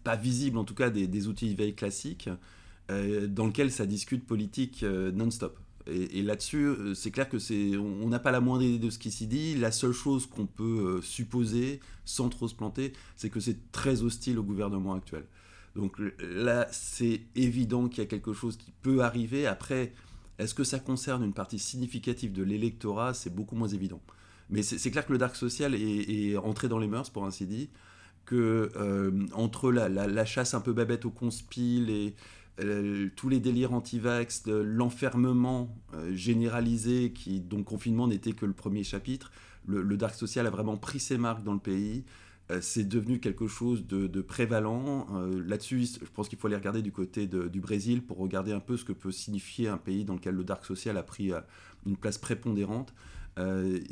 pas 0.04 0.16
visibles, 0.16 0.60
en 0.60 0.66
tout 0.66 0.76
cas 0.76 0.92
des, 0.92 1.08
des 1.08 1.28
outils 1.28 1.50
de 1.50 1.58
veille 1.58 1.74
classiques, 1.74 2.30
dans 2.90 3.48
lesquels 3.48 3.72
ça 3.72 3.88
discute 3.88 4.24
politique 4.24 4.84
non-stop. 4.84 5.58
Et, 5.88 6.24
là-dessus, 6.24 6.66
euh, 6.66 6.94
c'est 6.96 7.12
clair 7.12 7.30
que 7.30 7.38
c'est, 7.38 7.78
on 7.78 8.10
n'a 8.10 8.18
pas 8.18 8.32
la 8.32 8.42
moindre 8.42 8.64
idée 8.64 8.80
de 8.80 8.90
ce 8.90 8.98
qui 8.98 9.12
s'y 9.12 9.28
dit. 9.28 9.56
La 9.56 9.72
seule 9.72 9.92
chose 9.92 10.26
qu'on 10.26 10.48
peut 10.48 10.98
euh, 10.98 11.02
supposer, 11.02 11.80
sans 12.06 12.30
trop 12.30 12.48
se 12.48 12.56
planter, 12.56 12.94
c'est 13.16 13.30
que 13.30 13.40
c'est 13.40 13.72
très 13.72 14.02
hostile 14.02 14.40
au 14.40 14.44
gouvernement 14.44 14.94
actuel. 14.94 15.26
Donc 15.76 15.98
là, 16.20 16.68
c'est 16.72 17.22
évident 17.36 17.88
qu'il 17.88 18.00
y 18.00 18.08
a 18.08 18.10
quelque 18.10 18.34
chose 18.34 18.58
qui 18.58 18.72
peut 18.82 19.02
arriver. 19.02 19.46
Après, 19.46 19.94
est-ce 20.40 20.54
que 20.54 20.64
ça 20.64 20.80
concerne 20.80 21.24
une 21.24 21.34
partie 21.34 21.60
significative 21.60 22.32
de 22.34 22.44
l'électorat? 22.44 23.14
C'est 23.14 23.34
beaucoup 23.34 23.56
moins 23.56 23.68
évident. 23.68 24.02
Mais 24.50 24.64
c'est 24.64 24.92
clair 24.92 25.06
que 25.06 25.12
le 25.12 25.18
dark 25.18 25.36
social 25.36 25.76
est, 25.76 26.38
entré 26.38 26.68
dans 26.68 26.78
les 26.78 26.88
mœurs, 26.88 27.10
pour 27.10 27.26
ainsi 27.26 27.46
dire, 27.46 27.68
que 28.26 28.72
euh, 28.76 29.12
entre 29.34 29.72
la, 29.72 29.90
la, 29.90 30.26
chasse 30.26 30.54
un 30.54 30.62
peu 30.62 30.74
babette 30.74 31.06
au 31.06 31.12
conspil 31.12 31.90
et 31.90 32.16
tous 33.18 33.28
les 33.28 33.42
délires 33.42 33.74
anti-vax, 33.74 34.44
l'enfermement 34.48 35.76
généralisé, 36.14 37.12
qui, 37.12 37.42
dont 37.42 37.58
le 37.58 37.64
confinement 37.64 38.08
n'était 38.08 38.32
que 38.32 38.46
le 38.46 38.54
premier 38.54 38.86
chapitre, 38.86 39.30
le, 39.68 39.98
dark 39.98 40.16
social 40.16 40.48
a 40.48 40.50
vraiment 40.50 40.78
pris 40.78 41.00
ses 41.00 41.18
marques 41.18 41.44
dans 41.44 41.54
le 41.54 41.60
pays. 41.60 42.04
Euh, 42.52 42.60
c'est 42.62 42.88
devenu 42.88 43.20
quelque 43.20 43.48
chose 43.48 43.88
de, 43.88 44.22
prévalent. 44.22 45.08
Euh, 45.14 45.44
là-dessus, 45.46 45.86
je 45.86 46.10
pense 46.14 46.30
qu'il 46.30 46.38
faut 46.38 46.48
aller 46.48 46.56
regarder 46.56 46.82
du 46.82 46.92
côté 46.92 47.28
du 47.28 47.60
Brésil 47.60 48.04
pour 48.04 48.18
regarder 48.18 48.52
un 48.52 48.60
peu 48.60 48.78
ce 48.78 48.86
que 48.86 48.94
peut 48.94 49.12
signifier 49.12 49.68
un 49.68 49.78
pays 49.78 50.06
dans 50.06 50.14
lequel 50.14 50.36
le 50.36 50.44
dark 50.44 50.64
social 50.66 50.98
a 50.98 51.04
pris 51.04 51.32
euh, 51.32 51.40
une 51.86 51.98
place 51.98 52.18
prépondérante. 52.18 52.94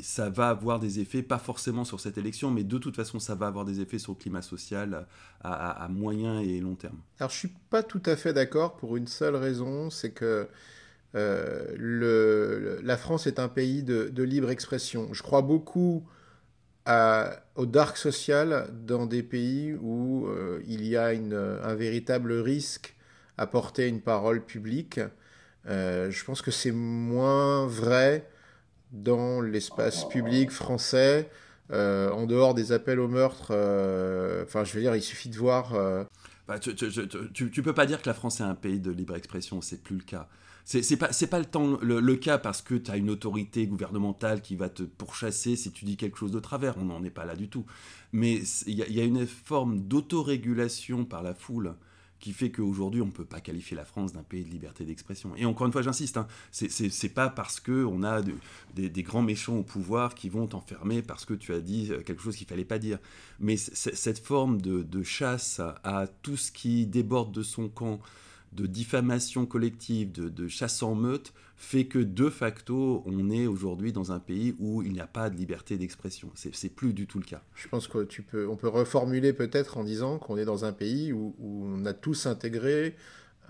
Ça 0.00 0.30
va 0.30 0.48
avoir 0.48 0.80
des 0.80 1.00
effets, 1.00 1.22
pas 1.22 1.38
forcément 1.38 1.84
sur 1.84 2.00
cette 2.00 2.18
élection, 2.18 2.50
mais 2.50 2.64
de 2.64 2.78
toute 2.78 2.96
façon, 2.96 3.18
ça 3.18 3.34
va 3.34 3.46
avoir 3.46 3.64
des 3.64 3.80
effets 3.80 3.98
sur 3.98 4.12
le 4.12 4.18
climat 4.18 4.42
social 4.42 5.06
à, 5.42 5.86
moyen 5.90 6.40
et 6.40 6.60
long 6.60 6.74
terme. 6.74 6.98
Alors, 7.18 7.30
je 7.30 7.36
suis 7.36 7.52
pas 7.70 7.82
tout 7.82 8.02
à 8.06 8.16
fait 8.16 8.32
d'accord 8.32 8.76
pour 8.76 8.96
une 8.96 9.06
seule 9.06 9.36
raison, 9.36 9.90
c'est 9.90 10.12
que 10.12 10.48
le, 11.14 12.80
la 12.82 12.96
France 12.96 13.26
est 13.26 13.38
un 13.38 13.48
pays 13.48 13.82
de, 13.82 14.22
libre 14.22 14.50
expression. 14.50 15.12
Je 15.12 15.22
crois 15.22 15.42
beaucoup 15.42 16.06
au 16.86 17.66
dark 17.66 17.96
social 17.96 18.68
dans 18.86 19.06
des 19.06 19.22
pays 19.22 19.74
où 19.74 20.26
euh, 20.26 20.60
il 20.66 20.86
y 20.86 20.96
a 20.96 21.06
un 21.06 21.74
véritable 21.74 22.32
risque 22.32 22.94
à 23.38 23.46
porter 23.46 23.88
une 23.88 24.00
parole 24.00 24.44
publique. 24.44 25.00
Euh, 25.66 26.10
je 26.10 26.24
pense 26.24 26.42
que 26.42 26.50
c'est 26.50 26.72
moins 26.72 27.66
vrai 27.66 28.28
dans 28.94 29.42
l'espace 29.42 30.08
public 30.08 30.50
français, 30.50 31.28
euh, 31.70 32.10
en 32.10 32.26
dehors 32.26 32.54
des 32.54 32.72
appels 32.72 33.00
au 33.00 33.08
meurtre. 33.08 33.50
Enfin, 34.44 34.64
je 34.64 34.72
veux 34.72 34.80
dire, 34.80 34.96
il 34.96 35.02
suffit 35.02 35.28
de 35.28 35.36
voir. 35.36 35.74
Bah, 36.46 36.58
tu, 36.58 36.74
tu, 36.74 37.62
peux 37.62 37.72
pas 37.72 37.86
dire 37.86 38.02
que 38.02 38.08
la 38.08 38.14
France 38.14 38.40
est 38.40 38.44
un 38.44 38.54
pays 38.54 38.78
de 38.78 38.90
libre 38.90 39.16
expression, 39.16 39.62
c'est 39.62 39.82
plus 39.82 39.96
le 39.96 40.02
cas. 40.02 40.28
C'est 40.66 40.96
pas, 40.96 41.10
pas 41.30 41.38
le, 41.38 41.44
temps, 41.44 41.78
le, 41.82 42.16
cas 42.16 42.38
parce 42.38 42.62
que 42.62 42.74
tu 42.74 42.90
as 42.90 42.96
une 42.96 43.10
autorité 43.10 43.66
gouvernementale 43.66 44.40
qui 44.40 44.56
va 44.56 44.70
te 44.70 44.82
pourchasser 44.82 45.56
si 45.56 45.70
tu 45.72 45.84
dis 45.84 45.98
quelque 45.98 46.16
chose 46.16 46.32
de 46.32 46.40
travers. 46.40 46.78
On 46.78 46.86
n'en 46.86 47.04
est 47.04 47.10
pas 47.10 47.26
là 47.26 47.36
du 47.36 47.50
tout. 47.50 47.66
Mais 48.12 48.40
il 48.66 48.74
y, 48.74 49.00
a 49.00 49.04
une 49.04 49.26
forme 49.26 49.80
d'autorégulation 49.80 51.04
par 51.04 51.22
la 51.22 51.34
foule 51.34 51.74
qui 52.24 52.32
fait 52.32 52.50
qu'aujourd'hui, 52.50 53.02
on 53.02 53.06
ne 53.06 53.10
peut 53.10 53.26
pas 53.26 53.40
qualifier 53.40 53.76
la 53.76 53.84
France 53.84 54.14
d'un 54.14 54.22
pays 54.22 54.44
de 54.44 54.48
liberté 54.48 54.86
d'expression. 54.86 55.36
Et 55.36 55.44
encore 55.44 55.66
une 55.66 55.74
fois, 55.74 55.82
j'insiste, 55.82 56.16
hein, 56.16 56.26
c'est 56.52 57.12
pas 57.12 57.28
parce 57.28 57.60
qu'on 57.60 58.02
a 58.02 58.22
des, 58.74 59.02
grands 59.02 59.20
méchants 59.20 59.58
au 59.58 59.62
pouvoir 59.62 60.14
qui 60.14 60.30
vont 60.30 60.46
t'enfermer 60.46 61.02
parce 61.02 61.26
que 61.26 61.34
tu 61.34 61.52
as 61.52 61.60
dit 61.60 61.88
euh, 61.90 62.00
quelque 62.00 62.22
chose 62.22 62.34
qu'il 62.34 62.46
fallait 62.46 62.64
pas 62.64 62.78
dire. 62.78 62.98
Mais 63.40 63.58
cette 63.58 64.18
forme 64.18 64.62
de, 64.62 64.82
de, 64.82 65.02
chasse 65.02 65.60
à 65.82 66.06
tout 66.22 66.38
ce 66.38 66.50
qui 66.50 66.86
déborde 66.86 67.30
de 67.30 67.42
son 67.42 67.68
camp, 67.68 68.00
de 68.54 68.66
diffamation 68.66 69.46
collective, 69.46 70.12
de, 70.12 70.48
chasse 70.48 70.82
en 70.82 70.94
meute, 70.94 71.32
fait 71.56 71.86
que 71.86 71.98
de 71.98 72.28
facto, 72.28 73.02
on 73.06 73.30
est 73.30 73.46
aujourd'hui 73.46 73.92
dans 73.92 74.12
un 74.12 74.20
pays 74.20 74.54
où 74.58 74.82
il 74.82 74.92
n'y 74.92 75.00
a 75.00 75.06
pas 75.06 75.30
de 75.30 75.36
liberté 75.36 75.76
d'expression. 75.76 76.30
C'est 76.34 76.74
plus 76.74 76.92
du 76.92 77.06
tout 77.06 77.18
le 77.18 77.24
cas. 77.24 77.42
Je 77.54 77.68
pense 77.68 77.88
que 77.88 78.04
tu 78.04 78.22
peux, 78.22 78.48
on 78.48 78.56
peut 78.56 78.68
reformuler 78.68 79.32
peut-être 79.32 79.76
en 79.76 79.84
disant 79.84 80.18
qu'on 80.18 80.36
est 80.36 80.44
dans 80.44 80.64
un 80.64 80.72
pays 80.72 81.12
où, 81.12 81.34
on 81.40 81.84
a 81.84 81.92
tous 81.92 82.26
intégré 82.26 82.94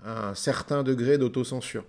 un 0.03 0.33
certain 0.33 0.83
degré 0.83 1.17
d'autocensure. 1.17 1.85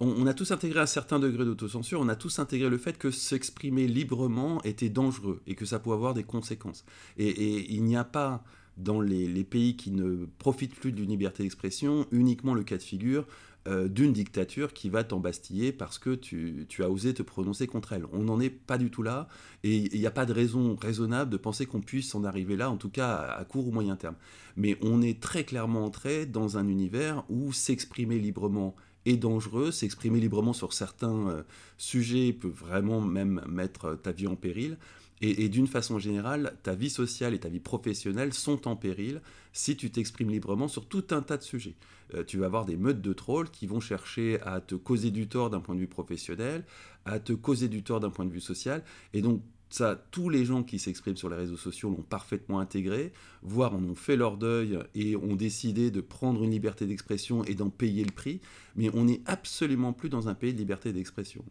On, 0.00 0.26
a 0.26 0.34
tous 0.34 0.50
intégré 0.50 0.80
un 0.80 0.86
certain 0.86 1.20
degré 1.20 1.44
d'autocensure, 1.44 2.00
on 2.00 2.08
a 2.08 2.16
tous 2.16 2.40
intégré 2.40 2.68
le 2.68 2.78
fait 2.78 2.98
que 2.98 3.10
s'exprimer 3.10 3.86
librement 3.86 4.60
était 4.64 4.88
dangereux 4.88 5.40
et 5.46 5.54
que 5.54 5.64
ça 5.64 5.78
pouvait 5.78 5.94
avoir 5.94 6.14
des 6.14 6.24
conséquences. 6.24 6.84
et 7.16 7.72
il 7.72 7.84
n'y 7.84 7.96
a 7.96 8.04
pas 8.04 8.44
dans 8.76 9.00
les, 9.00 9.44
pays 9.44 9.76
qui 9.76 9.90
ne 9.90 10.26
profitent 10.38 10.74
plus 10.74 10.92
d'une 10.92 11.10
liberté 11.10 11.42
d'expression, 11.42 12.06
uniquement 12.10 12.54
le 12.54 12.64
cas 12.64 12.76
de 12.76 12.82
figure 12.82 13.26
euh, 13.66 13.88
d'une 13.88 14.12
dictature 14.12 14.74
qui 14.74 14.90
va 14.90 15.04
t'embastiller 15.04 15.72
parce 15.72 15.98
que 15.98 16.14
tu, 16.14 16.66
as 16.80 16.90
osé 16.90 17.14
te 17.14 17.22
prononcer 17.22 17.66
contre 17.66 17.94
elle. 17.94 18.04
On 18.12 18.24
n'en 18.24 18.38
est 18.38 18.50
pas 18.50 18.76
du 18.76 18.90
tout 18.90 19.02
là, 19.02 19.28
et 19.62 19.94
il 19.94 19.98
n'y 19.98 20.06
a 20.06 20.10
pas 20.10 20.26
de 20.26 20.32
raison 20.32 20.76
raisonnable 20.76 21.30
de 21.30 21.36
penser 21.36 21.64
qu'on 21.66 21.80
puisse 21.80 22.14
en 22.14 22.24
arriver 22.24 22.56
là, 22.56 22.70
en 22.70 22.76
tout 22.76 22.90
cas 22.90 23.14
à, 23.14 23.44
court 23.44 23.68
ou 23.68 23.70
moyen 23.70 23.96
terme. 23.96 24.16
Mais 24.56 24.76
on 24.82 25.00
est 25.00 25.20
très 25.20 25.44
clairement 25.44 25.84
entré 25.84 26.26
dans 26.26 26.58
un 26.58 26.68
univers 26.68 27.24
où 27.30 27.52
s'exprimer 27.52 28.18
librement 28.18 28.74
est 29.06 29.16
dangereux, 29.16 29.70
s'exprimer 29.70 30.20
librement 30.20 30.52
sur 30.52 30.72
certains 30.72 31.28
euh, 31.28 31.42
sujets 31.78 32.32
peut 32.32 32.48
vraiment 32.48 33.00
même 33.00 33.42
mettre 33.48 33.94
ta 34.02 34.12
vie 34.12 34.26
en 34.26 34.36
péril. 34.36 34.78
Et, 35.20 35.48
d'une 35.48 35.66
façon 35.66 35.98
générale, 35.98 36.56
ta 36.62 36.74
vie 36.74 36.90
sociale 36.90 37.34
et 37.34 37.38
ta 37.38 37.48
vie 37.48 37.60
professionnelle 37.60 38.34
sont 38.34 38.68
en 38.68 38.76
péril 38.76 39.22
si 39.52 39.76
tu 39.76 39.90
t'exprimes 39.90 40.28
librement 40.28 40.68
sur 40.68 40.86
tout 40.86 41.04
un 41.12 41.22
tas 41.22 41.36
de 41.36 41.42
sujets. 41.42 41.76
Euh, 42.14 42.24
tu 42.24 42.38
vas 42.38 42.46
avoir 42.46 42.66
des 42.66 42.76
meutes 42.76 43.00
de 43.00 43.12
trolls 43.12 43.50
qui 43.50 43.66
vont 43.66 43.80
chercher 43.80 44.40
à 44.42 44.60
te 44.60 44.74
causer 44.74 45.10
du 45.10 45.26
tort 45.28 45.48
d'un 45.48 45.60
point 45.60 45.76
de 45.76 45.80
vue 45.80 45.86
professionnel, 45.86 46.64
à 47.04 47.20
te 47.20 47.32
causer 47.32 47.68
du 47.68 47.82
tort 47.82 48.00
d'un 48.00 48.10
point 48.10 48.26
de 48.26 48.32
vue 48.32 48.40
social. 48.40 48.82
Et 49.14 49.22
donc, 49.22 49.40
ça, 49.74 50.00
tous 50.12 50.28
les 50.28 50.44
gens 50.44 50.62
qui 50.62 50.78
s'expriment 50.78 51.16
sur 51.16 51.28
les 51.28 51.34
réseaux 51.34 51.56
sociaux 51.56 51.90
l'ont 51.90 52.04
parfaitement 52.04 52.60
intégré, 52.60 53.12
voire 53.42 53.74
en 53.74 53.82
ont 53.82 53.96
fait 53.96 54.14
leur 54.14 54.36
deuil 54.36 54.78
et 54.94 55.16
ont 55.16 55.34
décidé 55.34 55.90
de 55.90 56.00
prendre 56.00 56.44
une 56.44 56.52
liberté 56.52 56.86
d'expression 56.86 57.42
et 57.42 57.56
d'en 57.56 57.70
payer 57.70 58.04
le 58.04 58.12
prix. 58.12 58.40
Mais 58.76 58.88
on 58.94 59.04
n'est 59.04 59.20
absolument 59.26 59.92
plus 59.92 60.10
dans 60.10 60.28
un 60.28 60.34
pays 60.34 60.54
de 60.54 60.58
liberté 60.58 60.92
d'expression. 60.92 61.44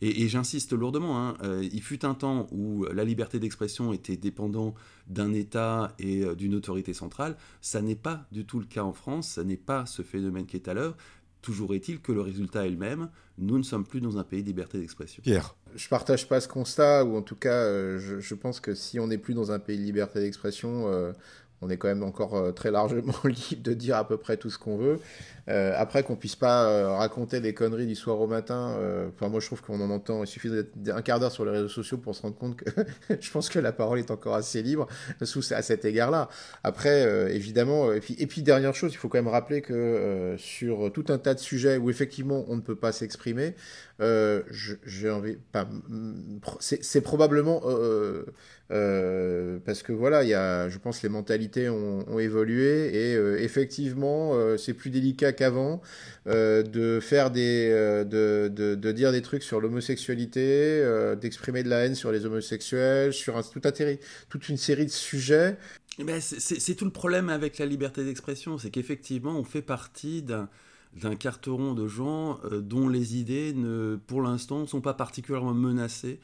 Et, 0.00 0.28
j'insiste 0.28 0.72
lourdement, 0.72 1.20
hein, 1.20 1.36
euh, 1.42 1.68
il 1.70 1.82
fut 1.82 2.06
un 2.06 2.14
temps 2.14 2.46
où 2.50 2.86
la 2.86 3.04
liberté 3.04 3.38
d'expression 3.38 3.92
était 3.92 4.16
dépendante 4.16 4.74
d'un 5.06 5.34
État 5.34 5.94
et 5.98 6.24
euh, 6.24 6.34
d'une 6.34 6.54
autorité 6.54 6.94
centrale. 6.94 7.36
Ça 7.60 7.82
n'est 7.82 7.94
pas 7.94 8.26
du 8.32 8.46
tout 8.46 8.58
le 8.58 8.66
cas 8.66 8.84
en 8.84 8.94
France, 8.94 9.32
ça 9.32 9.44
n'est 9.44 9.58
pas 9.58 9.84
ce 9.84 10.00
phénomène 10.00 10.46
qui 10.46 10.56
est 10.56 10.66
à 10.68 10.72
l'heure. 10.72 10.96
Toujours 11.42 11.74
est-il 11.74 12.00
que 12.00 12.12
le 12.12 12.20
résultat 12.20 12.66
est 12.66 12.70
le 12.70 12.76
même. 12.76 13.10
Nous 13.36 13.58
ne 13.58 13.62
sommes 13.62 13.84
plus 13.84 14.00
dans 14.00 14.18
un 14.18 14.24
pays 14.24 14.42
de 14.42 14.48
liberté 14.48 14.78
d'expression. 14.78 15.22
Pierre. 15.22 15.54
Je 15.76 15.88
partage 15.88 16.28
pas 16.28 16.40
ce 16.40 16.48
constat, 16.48 17.04
ou 17.04 17.16
en 17.16 17.22
tout 17.22 17.36
cas, 17.36 17.52
euh, 17.52 18.20
je, 18.20 18.34
pense 18.34 18.60
que 18.60 18.74
si 18.74 18.98
on 18.98 19.06
n'est 19.06 19.18
plus 19.18 19.34
dans 19.34 19.52
un 19.52 19.58
pays 19.58 19.78
de 19.78 19.82
liberté 19.82 20.20
d'expression, 20.20 20.88
euh, 20.88 21.12
on 21.60 21.70
est 21.70 21.76
quand 21.76 21.88
même 21.88 22.02
encore 22.02 22.36
euh, 22.36 22.52
très 22.52 22.70
largement 22.70 23.14
libre 23.24 23.62
de 23.62 23.74
dire 23.74 23.96
à 23.96 24.06
peu 24.06 24.16
près 24.16 24.36
tout 24.36 24.50
ce 24.50 24.58
qu'on 24.58 24.76
veut. 24.76 25.00
Euh, 25.48 25.72
après 25.76 26.02
qu'on 26.02 26.14
puisse 26.14 26.36
pas 26.36 26.64
euh, 26.64 26.90
raconter 26.90 27.40
des 27.40 27.54
conneries 27.54 27.86
du 27.86 27.94
soir 27.94 28.20
au 28.20 28.26
matin, 28.26 28.76
enfin 29.08 29.28
moi 29.28 29.40
je 29.40 29.46
trouve 29.46 29.62
qu'on 29.62 29.80
en 29.80 29.90
entend, 29.90 30.22
il 30.22 30.26
suffit 30.26 30.50
d'un 30.76 31.00
quart 31.02 31.20
d'heure 31.20 31.32
sur 31.32 31.44
les 31.44 31.52
réseaux 31.52 31.68
sociaux 31.68 31.96
pour 31.96 32.14
se 32.14 32.22
rendre 32.22 32.36
compte 32.36 32.56
que 32.56 32.70
je 33.20 33.30
pense 33.30 33.48
que 33.48 33.58
la 33.58 33.72
parole 33.72 33.98
est 33.98 34.10
encore 34.10 34.34
assez 34.34 34.62
libre 34.62 34.86
sous 35.22 35.52
à 35.52 35.62
cet 35.62 35.84
égard-là. 35.84 36.28
Après 36.64 37.34
évidemment, 37.34 37.92
et 37.92 38.00
puis, 38.00 38.14
et 38.18 38.26
puis 38.26 38.42
dernière 38.42 38.74
chose, 38.74 38.92
il 38.92 38.96
faut 38.96 39.08
quand 39.08 39.18
même 39.18 39.28
rappeler 39.28 39.62
que 39.62 40.34
sur 40.38 40.92
tout 40.92 41.06
un 41.08 41.18
tas 41.18 41.34
de 41.34 41.40
sujets 41.40 41.78
où 41.78 41.88
effectivement 41.88 42.44
on 42.48 42.56
ne 42.56 42.60
peut 42.60 42.76
pas 42.76 42.92
s'exprimer, 42.92 43.54
j'ai 44.00 45.10
envie, 45.10 45.38
c'est 46.60 47.00
probablement 47.00 47.62
euh, 48.70 49.58
parce 49.64 49.82
que 49.82 49.92
voilà, 49.92 50.24
il 50.24 50.28
y 50.28 50.34
a, 50.34 50.68
je 50.68 50.78
pense, 50.78 51.02
les 51.02 51.08
mentalités 51.08 51.68
ont, 51.68 52.18
évolué 52.18 52.88
et 52.94 53.14
euh, 53.14 53.38
effectivement, 53.40 54.32
euh, 54.34 54.56
c'est 54.56 54.74
plus 54.74 54.90
délicat 54.90 55.32
qu'avant 55.32 55.80
de 56.26 56.98
faire 57.00 57.30
des, 57.30 57.70
de, 57.70 58.48
de, 58.48 58.74
de, 58.74 58.92
dire 58.92 59.12
des 59.12 59.22
trucs 59.22 59.42
sur 59.42 59.60
l'homosexualité, 59.60 60.82
d'exprimer 61.18 61.62
de 61.62 61.70
la 61.70 61.86
haine 61.86 61.94
sur 61.94 62.12
les 62.12 62.26
homosexuels, 62.26 63.14
sur 63.14 63.38
un, 63.38 63.42
tout 63.42 63.62
un, 63.64 63.72
toute 64.28 64.48
une 64.50 64.58
série 64.58 64.84
de 64.84 64.90
sujets. 64.90 65.56
Eh 65.98 66.04
ben, 66.04 66.20
c'est 66.20 66.74
tout 66.74 66.84
le 66.84 66.90
problème 66.90 67.30
avec 67.30 67.58
la 67.58 67.64
liberté 67.64 68.04
d'expression, 68.04 68.58
c'est 68.58 68.70
qu'effectivement, 68.70 69.38
on 69.38 69.44
fait 69.44 69.62
partie 69.62 70.22
d'un 70.22 70.50
d'un 70.94 71.16
carteron 71.16 71.74
de 71.74 71.86
gens 71.86 72.40
dont 72.52 72.88
les 72.88 73.16
idées, 73.16 73.52
ne, 73.52 73.98
pour 74.06 74.22
l'instant, 74.22 74.60
ne 74.60 74.66
sont 74.66 74.80
pas 74.80 74.94
particulièrement 74.94 75.54
menacées 75.54 76.18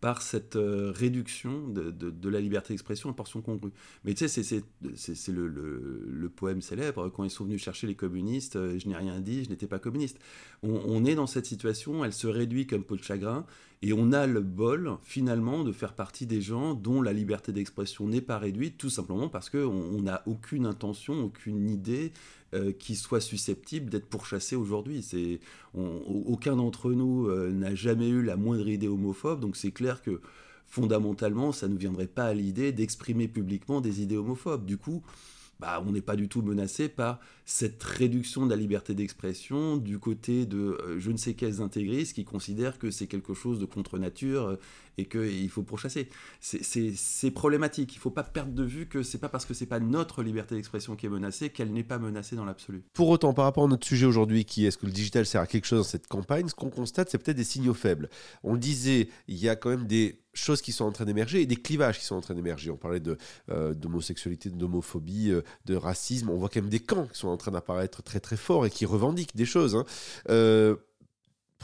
par 0.00 0.20
cette 0.22 0.56
euh, 0.56 0.92
réduction 0.94 1.68
de, 1.68 1.90
de, 1.90 2.28
la 2.28 2.40
liberté 2.40 2.74
d'expression 2.74 3.08
à 3.08 3.12
portion 3.12 3.40
congrue. 3.40 3.72
Mais 4.04 4.14
tu 4.14 4.28
sais, 4.28 4.42
c'est 4.42 5.32
le, 5.32 5.48
le, 5.48 6.06
le, 6.08 6.28
poème 6.28 6.60
célèbre, 6.60 7.08
quand 7.08 7.24
ils 7.24 7.30
sont 7.30 7.44
venus 7.44 7.62
chercher 7.62 7.86
les 7.86 7.94
communistes, 7.94 8.56
euh, 8.56 8.78
je 8.78 8.88
n'ai 8.88 8.96
rien 8.96 9.20
dit, 9.20 9.44
je 9.44 9.50
n'étais 9.50 9.66
pas 9.66 9.78
communiste. 9.78 10.18
On, 10.62 10.80
on, 10.86 11.04
est 11.04 11.14
dans 11.14 11.26
cette 11.26 11.46
situation, 11.46 12.04
elle 12.04 12.12
se 12.12 12.26
réduit 12.26 12.66
comme 12.66 12.84
peau 12.84 12.96
de 12.96 13.02
chagrin, 13.02 13.46
et 13.82 13.92
on 13.92 14.12
a 14.12 14.26
le 14.26 14.40
bol, 14.40 14.96
finalement, 15.02 15.62
de 15.62 15.72
faire 15.72 15.92
partie 15.92 16.26
des 16.26 16.40
gens 16.40 16.74
dont 16.74 17.02
la 17.02 17.12
liberté 17.12 17.52
d'expression 17.52 18.08
n'est 18.08 18.22
pas 18.22 18.38
réduite, 18.38 18.78
tout 18.78 18.90
simplement 18.90 19.28
parce 19.28 19.50
qu'on 19.50 20.00
n'a 20.00 20.22
aucune 20.26 20.64
intention, 20.64 21.24
aucune 21.24 21.68
idée 21.68 22.12
euh, 22.54 22.72
qui 22.72 22.96
soit 22.96 23.20
susceptible 23.20 23.90
d'être 23.90 24.06
pourchassé 24.06 24.56
aujourd'hui. 24.56 25.02
C'est, 25.02 25.40
aucun 25.74 26.56
d'entre 26.56 26.92
nous 26.92 27.26
euh, 27.26 27.50
n'a 27.50 27.74
jamais 27.74 28.08
eu 28.08 28.22
la 28.22 28.36
moindre 28.36 28.68
idée 28.68 28.88
homophobe, 28.88 29.40
donc 29.40 29.56
c'est 29.56 29.72
clair 29.72 30.02
que 30.02 30.20
fondamentalement, 30.66 31.52
ça 31.52 31.68
ne 31.68 31.76
viendrait 31.76 32.06
pas 32.06 32.24
à 32.24 32.34
l'idée 32.34 32.72
d'exprimer 32.72 33.28
publiquement 33.28 33.80
des 33.80 34.02
idées 34.02 34.16
homophobes. 34.16 34.64
Du 34.64 34.78
coup, 34.78 35.02
bah, 35.60 35.82
on 35.86 35.92
n'est 35.92 36.02
pas 36.02 36.16
du 36.16 36.28
tout 36.28 36.42
menacé 36.42 36.88
par 36.88 37.20
cette 37.44 37.82
réduction 37.82 38.44
de 38.44 38.50
la 38.50 38.56
liberté 38.56 38.94
d'expression 38.94 39.76
du 39.76 39.98
côté 39.98 40.46
de 40.46 40.58
euh, 40.58 40.98
je 40.98 41.10
ne 41.10 41.16
sais 41.16 41.34
quels 41.34 41.60
intégristes 41.60 42.14
qui 42.14 42.24
considèrent 42.24 42.78
que 42.78 42.90
c'est 42.90 43.06
quelque 43.06 43.34
chose 43.34 43.58
de 43.58 43.64
contre 43.64 43.98
nature 43.98 44.48
euh, 44.48 44.56
et 44.98 45.06
qu'il 45.06 45.48
faut 45.50 45.62
pourchasser. 45.62 46.08
C'est 46.40 47.30
problématique. 47.30 47.94
Il 47.94 47.98
ne 47.98 48.00
faut 48.00 48.10
pas 48.10 48.22
perdre 48.22 48.52
de 48.52 48.64
vue 48.64 48.86
que 48.86 49.02
c'est 49.02 49.18
pas 49.18 49.28
parce 49.28 49.44
que 49.44 49.54
c'est 49.54 49.66
pas 49.66 49.78
notre 49.78 50.22
liberté 50.22 50.54
d'expression 50.54 50.96
qui 50.96 51.06
est 51.06 51.10
menacée 51.10 51.50
qu'elle 51.50 51.72
n'est 51.72 51.84
pas 51.84 51.98
menacée 51.98 52.34
dans 52.34 52.46
l'absolu. 52.46 52.82
Pour 52.94 53.08
autant, 53.10 53.34
par 53.34 53.44
rapport 53.44 53.64
à 53.64 53.68
notre 53.68 53.86
sujet 53.86 54.06
aujourd'hui, 54.06 54.44
qui 54.44 54.64
est-ce 54.64 54.78
que 54.78 54.86
le 54.86 54.92
digital 54.92 55.26
sert 55.26 55.42
à 55.42 55.46
quelque 55.46 55.66
chose 55.66 55.80
dans 55.80 55.84
cette 55.84 56.06
campagne, 56.06 56.48
ce 56.48 56.54
qu'on 56.54 56.70
constate, 56.70 57.10
c'est 57.10 57.18
peut-être 57.18 57.36
des 57.36 57.44
signaux 57.44 57.74
faibles. 57.74 58.08
On 58.42 58.54
le 58.54 58.58
disait, 58.58 59.08
il 59.28 59.36
y 59.36 59.48
a 59.48 59.56
quand 59.56 59.70
même 59.70 59.86
des 59.86 60.18
choses 60.36 60.62
qui 60.62 60.72
sont 60.72 60.84
en 60.84 60.92
train 60.92 61.04
d'émerger 61.04 61.42
et 61.42 61.46
des 61.46 61.56
clivages 61.56 61.98
qui 61.98 62.04
sont 62.04 62.16
en 62.16 62.20
train 62.20 62.34
d'émerger. 62.34 62.70
On 62.70 62.76
parlait 62.76 63.02
euh, 63.50 63.74
d'homosexualité, 63.74 64.50
d'homophobie, 64.50 65.30
euh, 65.30 65.42
de 65.64 65.74
racisme. 65.74 66.30
On 66.30 66.36
voit 66.36 66.48
quand 66.48 66.60
même 66.60 66.70
des 66.70 66.80
camps 66.80 67.06
qui 67.06 67.18
sont 67.18 67.28
en 67.28 67.36
train 67.36 67.52
d'apparaître 67.52 68.02
très 68.02 68.20
très 68.20 68.36
forts 68.36 68.66
et 68.66 68.70
qui 68.70 68.86
revendiquent 68.86 69.36
des 69.36 69.46
choses. 69.46 69.74
Hein. 69.74 69.84
Euh, 70.28 70.76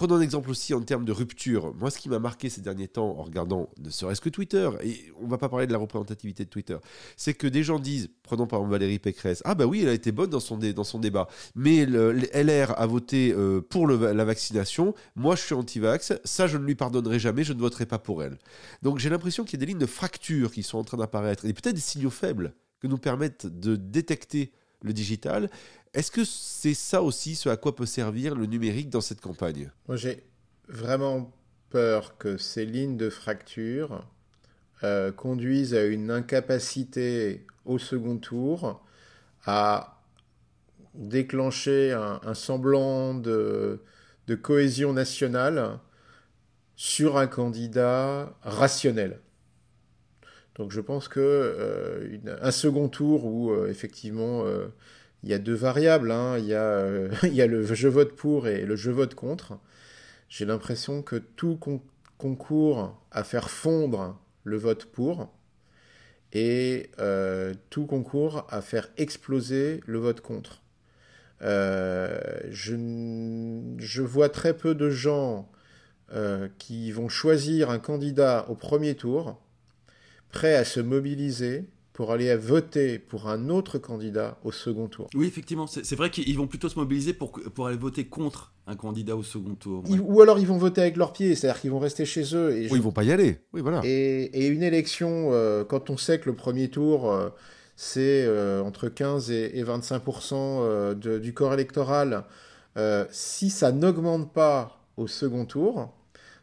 Prenons 0.03 0.17
un 0.17 0.21
exemple 0.21 0.51
aussi 0.51 0.75
en 0.75 0.81
termes 0.81 1.05
de 1.05 1.13
rupture. 1.13 1.73
Moi, 1.77 1.89
ce 1.89 2.01
qui 2.01 2.09
m'a 2.09 2.19
marqué 2.19 2.51
ces 2.51 2.61
derniers 2.61 2.89
temps 2.89 3.17
en 3.21 3.23
regardant 3.23 3.69
ne 3.79 3.89
serait-ce 3.89 4.21
que 4.21 4.31
Twitter, 4.31 4.69
et 4.83 4.99
on 5.21 5.29
va 5.29 5.39
pas 5.39 5.49
parler 5.49 5.69
de 5.69 5.73
la 5.73 5.79
représentativité 5.79 6.45
de 6.45 6.51
Twitter, 6.51 6.77
c'est 7.17 7.35
que 7.35 7.47
des 7.47 7.63
gens 7.63 7.79
disent, 7.79 8.11
prenons 8.25 8.49
par 8.49 8.59
exemple 8.59 8.73
Valérie 8.73 8.99
Pécresse, 8.99 9.43
ah 9.45 9.55
bah 9.55 9.65
oui, 9.65 9.83
elle 9.83 9.89
a 9.89 9.93
été 9.93 10.11
bonne 10.11 10.29
dans 10.29 10.41
son, 10.41 10.59
dans 10.59 10.83
son 10.83 10.99
débat, 10.99 11.29
mais 11.55 11.87
le, 11.87 12.15
LR 12.35 12.77
a 12.81 12.87
voté 12.89 13.33
euh, 13.33 13.61
pour 13.61 13.87
la 13.87 14.25
vaccination, 14.25 14.93
moi 15.15 15.37
je 15.37 15.43
suis 15.43 15.55
anti-vax, 15.55 16.15
ça 16.25 16.49
je 16.49 16.59
ne 16.59 16.65
lui 16.65 16.75
pardonnerai 16.75 17.21
jamais, 17.21 17.45
je 17.45 17.53
ne 17.53 17.61
voterai 17.61 17.87
pas 17.87 18.01
pour 18.01 18.25
elle. 18.25 18.39
Donc 18.83 18.99
j'ai 18.99 19.09
l'impression 19.09 19.45
qu'il 19.45 19.53
y 19.53 19.63
a 19.63 19.65
des 19.65 19.67
lignes 19.67 19.79
de 19.79 19.87
fracture 19.87 20.51
qui 20.51 20.65
sont 20.65 20.79
en 20.79 20.85
train 20.85 20.97
d'apparaître, 20.97 21.45
et 21.45 21.53
peut-être 21.53 21.77
des 21.77 21.81
signaux 21.81 22.11
faibles 22.11 22.55
que 22.81 22.89
nous 22.89 22.99
permettent 22.99 23.47
de 23.47 23.77
détecter 23.77 24.51
le 24.83 24.93
digital. 24.93 25.49
Est-ce 25.95 26.11
que 26.11 26.25
c'est 26.25 26.75
ça 26.75 27.03
aussi 27.03 27.35
ce 27.35 27.51
à 27.51 27.57
quoi 27.57 27.77
peut 27.77 27.87
servir 27.87 28.35
le 28.35 28.47
numérique 28.47 28.89
dans 28.89 29.03
cette 29.03 29.21
campagne? 29.21 29.71
Moi, 29.89 29.97
j'ai 29.97 30.23
vraiment 30.69 31.31
peur 31.69 32.17
que 32.17 32.39
ces 32.39 32.65
lignes 32.65 32.97
de 32.97 33.11
fracture 33.11 34.07
euh, 34.85 35.13
conduisent 35.13 35.75
à 35.75 35.85
une 35.85 36.11
incapacité 36.11 37.47
au 37.67 37.79
second 37.79 38.17
tour 38.17 38.83
à 39.45 40.03
déclencher 40.95 41.93
un, 41.93 42.35
semblant 42.35 43.15
de, 43.15 43.81
cohésion 44.43 44.95
nationale 44.95 45.79
sur 46.75 47.19
un 47.19 47.27
candidat 47.27 48.35
rationnel. 48.43 49.21
Donc 50.55 50.71
je 50.73 50.81
pense 50.81 51.09
que 51.09 51.21
euh, 51.21 52.51
second 52.51 52.89
tour 52.89 53.27
où 53.27 53.51
euh, 53.51 53.69
effectivement 53.69 54.45
il 55.23 55.31
y 55.31 55.35
a 55.35 55.38
deux 55.38 55.55
variables. 55.55 56.11
Hein. 56.11 56.38
Il, 56.38 56.47
y 56.47 56.55
a, 56.55 56.62
euh, 56.62 57.11
il 57.23 57.35
y 57.35 57.43
a 57.43 57.47
le 57.47 57.64
je 57.64 57.88
vote 57.88 58.14
pour 58.14 58.49
et 58.49 58.64
le 58.64 58.76
je 58.76 58.91
vote 58.91 59.14
contre. 59.14 59.59
J'ai 60.29 60.45
l'impression 60.45 61.02
que 61.02 61.17
tout 61.17 61.59
concourt 62.19 63.00
à 63.11 63.23
faire 63.25 63.50
fondre 63.50 64.19
le 64.45 64.57
vote 64.57 64.87
pour 64.87 65.31
et 66.33 66.91
euh, 66.99 67.52
tout 67.69 67.85
concourt 67.85 68.47
à 68.49 68.62
faire 68.62 68.88
exploser 68.97 69.81
le 69.87 69.99
vote 69.99 70.23
contre. 70.23 70.62
Euh, 71.43 72.19
je, 72.50 72.75
je, 73.79 74.02
vois 74.02 74.31
très 74.31 74.57
peu 74.57 74.75
de 74.75 74.91
gens 74.91 75.49
qui 76.59 76.93
vont 76.93 77.09
choisir 77.09 77.71
un 77.71 77.79
candidat 77.79 78.45
au 78.50 78.55
premier 78.55 78.95
tour, 78.95 79.41
prêts 80.31 80.55
à 80.55 80.62
se 80.62 80.79
mobiliser 80.79 81.64
pour 81.93 82.11
aller 82.11 82.35
voter 82.37 82.99
pour 82.99 83.29
un 83.29 83.49
autre 83.49 83.79
candidat 83.79 84.39
au 84.45 84.53
second 84.53 84.89
tour. 84.89 85.09
Oui, 85.15 85.27
effectivement, 85.27 85.67
c'est 85.67 85.95
vrai 85.95 86.11
qu'ils 86.11 86.37
vont 86.37 86.47
plutôt 86.47 86.69
se 86.69 86.79
mobiliser 86.79 87.13
pour, 87.13 87.33
pour 87.33 87.67
aller 87.67 87.77
voter 87.77 88.07
contre 88.07 88.53
un 88.67 88.77
candidat 88.77 89.17
au 89.17 89.23
second 89.23 89.55
tour. 89.55 89.85
ou 89.89 90.21
alors 90.23 90.39
ils 90.39 90.47
vont 90.47 90.57
voter 90.57 90.81
avec 90.81 90.97
leurs 90.97 91.13
pieds, 91.13 91.35
c'est-à-dire 91.35 91.61
qu'ils 91.61 91.71
vont 91.71 91.81
rester 91.81 92.05
chez 92.05 92.35
eux. 92.35 92.57
Et 92.57 92.71
Ou 92.71 92.77
ils 92.77 92.83
vont 92.83 92.93
pas 92.93 93.05
y 93.05 93.13
aller. 93.13 93.41
Oui, 93.53 93.61
voilà. 93.61 93.81
Et, 93.85 94.25
et 94.25 94.47
une 94.47 94.63
élection, 94.63 95.31
euh, 95.33 95.65
quand 95.65 95.91
on 95.91 95.97
sait 95.97 96.19
que 96.19 96.31
le 96.31 96.37
premier 96.37 96.71
tour, 96.71 97.13
euh, 97.13 97.29
c'est 97.77 98.25
euh, 98.25 98.63
entre 98.63 98.89
15 98.89 99.31
et, 99.31 99.59
et 99.59 99.65
25% 99.65 100.95
du 100.95 101.35
corps 101.35 101.53
électoral, 101.53 102.25
si 103.11 103.51
ça 103.51 103.71
n'augmente 103.71 104.33
pas 104.33 104.79
au 104.97 105.07
second 105.07 105.45
tour, 105.45 105.93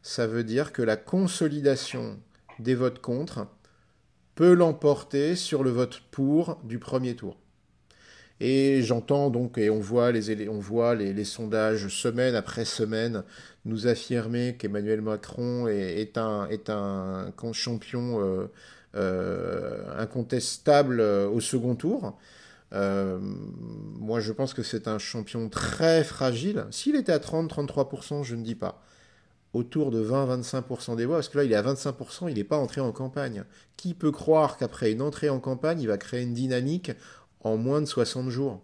ça 0.03 0.27
veut 0.27 0.43
dire 0.43 0.73
que 0.73 0.81
la 0.81 0.95
consolidation 0.95 2.19
des 2.59 2.75
votes 2.75 2.99
contre 2.99 3.47
peut 4.39 4.53
l'emporter 4.53 5.35
sur 5.35 5.65
le 5.65 5.69
vote 5.69 6.01
pour 6.11 6.59
du 6.63 6.79
premier 6.79 7.13
tour. 7.13 7.35
Et 8.39 8.81
j'entends 8.83 9.29
donc, 9.29 9.57
et 9.57 9.69
on 9.69 9.81
voit 9.81 10.13
les, 10.13 10.47
on 10.47 10.59
voit 10.59 10.95
les, 10.95 11.25
sondages 11.25 11.89
semaine 11.89 12.35
après 12.35 12.63
semaine 12.63 13.25
nous 13.65 13.87
affirmer 13.87 14.55
qu'Emmanuel 14.57 15.01
Macron 15.01 15.67
est, 15.67 16.17
un, 16.17 16.47
est 16.47 16.69
un 16.69 17.33
champion 17.51 18.21
euh, 18.21 18.47
euh, 18.95 19.83
incontestable 19.97 21.01
euh, 21.01 21.27
au 21.27 21.41
second 21.41 21.75
tour. 21.75 22.17
moi, 22.71 24.21
je 24.21 24.31
pense 24.31 24.53
que 24.53 24.63
c'est 24.63 24.87
un 24.87 24.99
champion 24.99 25.49
très 25.49 26.05
fragile. 26.05 26.63
S'il 26.71 26.95
était 26.95 27.11
à 27.11 27.19
30-33%, 27.19 28.23
je 28.23 28.35
ne 28.35 28.43
dis 28.43 28.55
pas 28.55 28.81
autour 29.53 29.91
de 29.91 30.03
20-25% 30.03 30.95
des 30.95 31.05
voix, 31.05 31.17
parce 31.17 31.29
que 31.29 31.37
là 31.37 31.43
il 31.43 31.51
est 31.51 31.55
à 31.55 31.63
25%, 31.63 32.29
il 32.29 32.35
n'est 32.35 32.43
pas 32.43 32.57
entré 32.57 32.81
en 32.81 32.91
campagne. 32.91 33.43
Qui 33.77 33.93
peut 33.93 34.11
croire 34.11 34.57
qu'après 34.57 34.91
une 34.91 35.01
entrée 35.01 35.29
en 35.29 35.39
campagne, 35.39 35.81
il 35.81 35.87
va 35.87 35.97
créer 35.97 36.23
une 36.23 36.33
dynamique 36.33 36.91
en 37.41 37.57
moins 37.57 37.81
de 37.81 37.85
60 37.85 38.29
jours? 38.29 38.61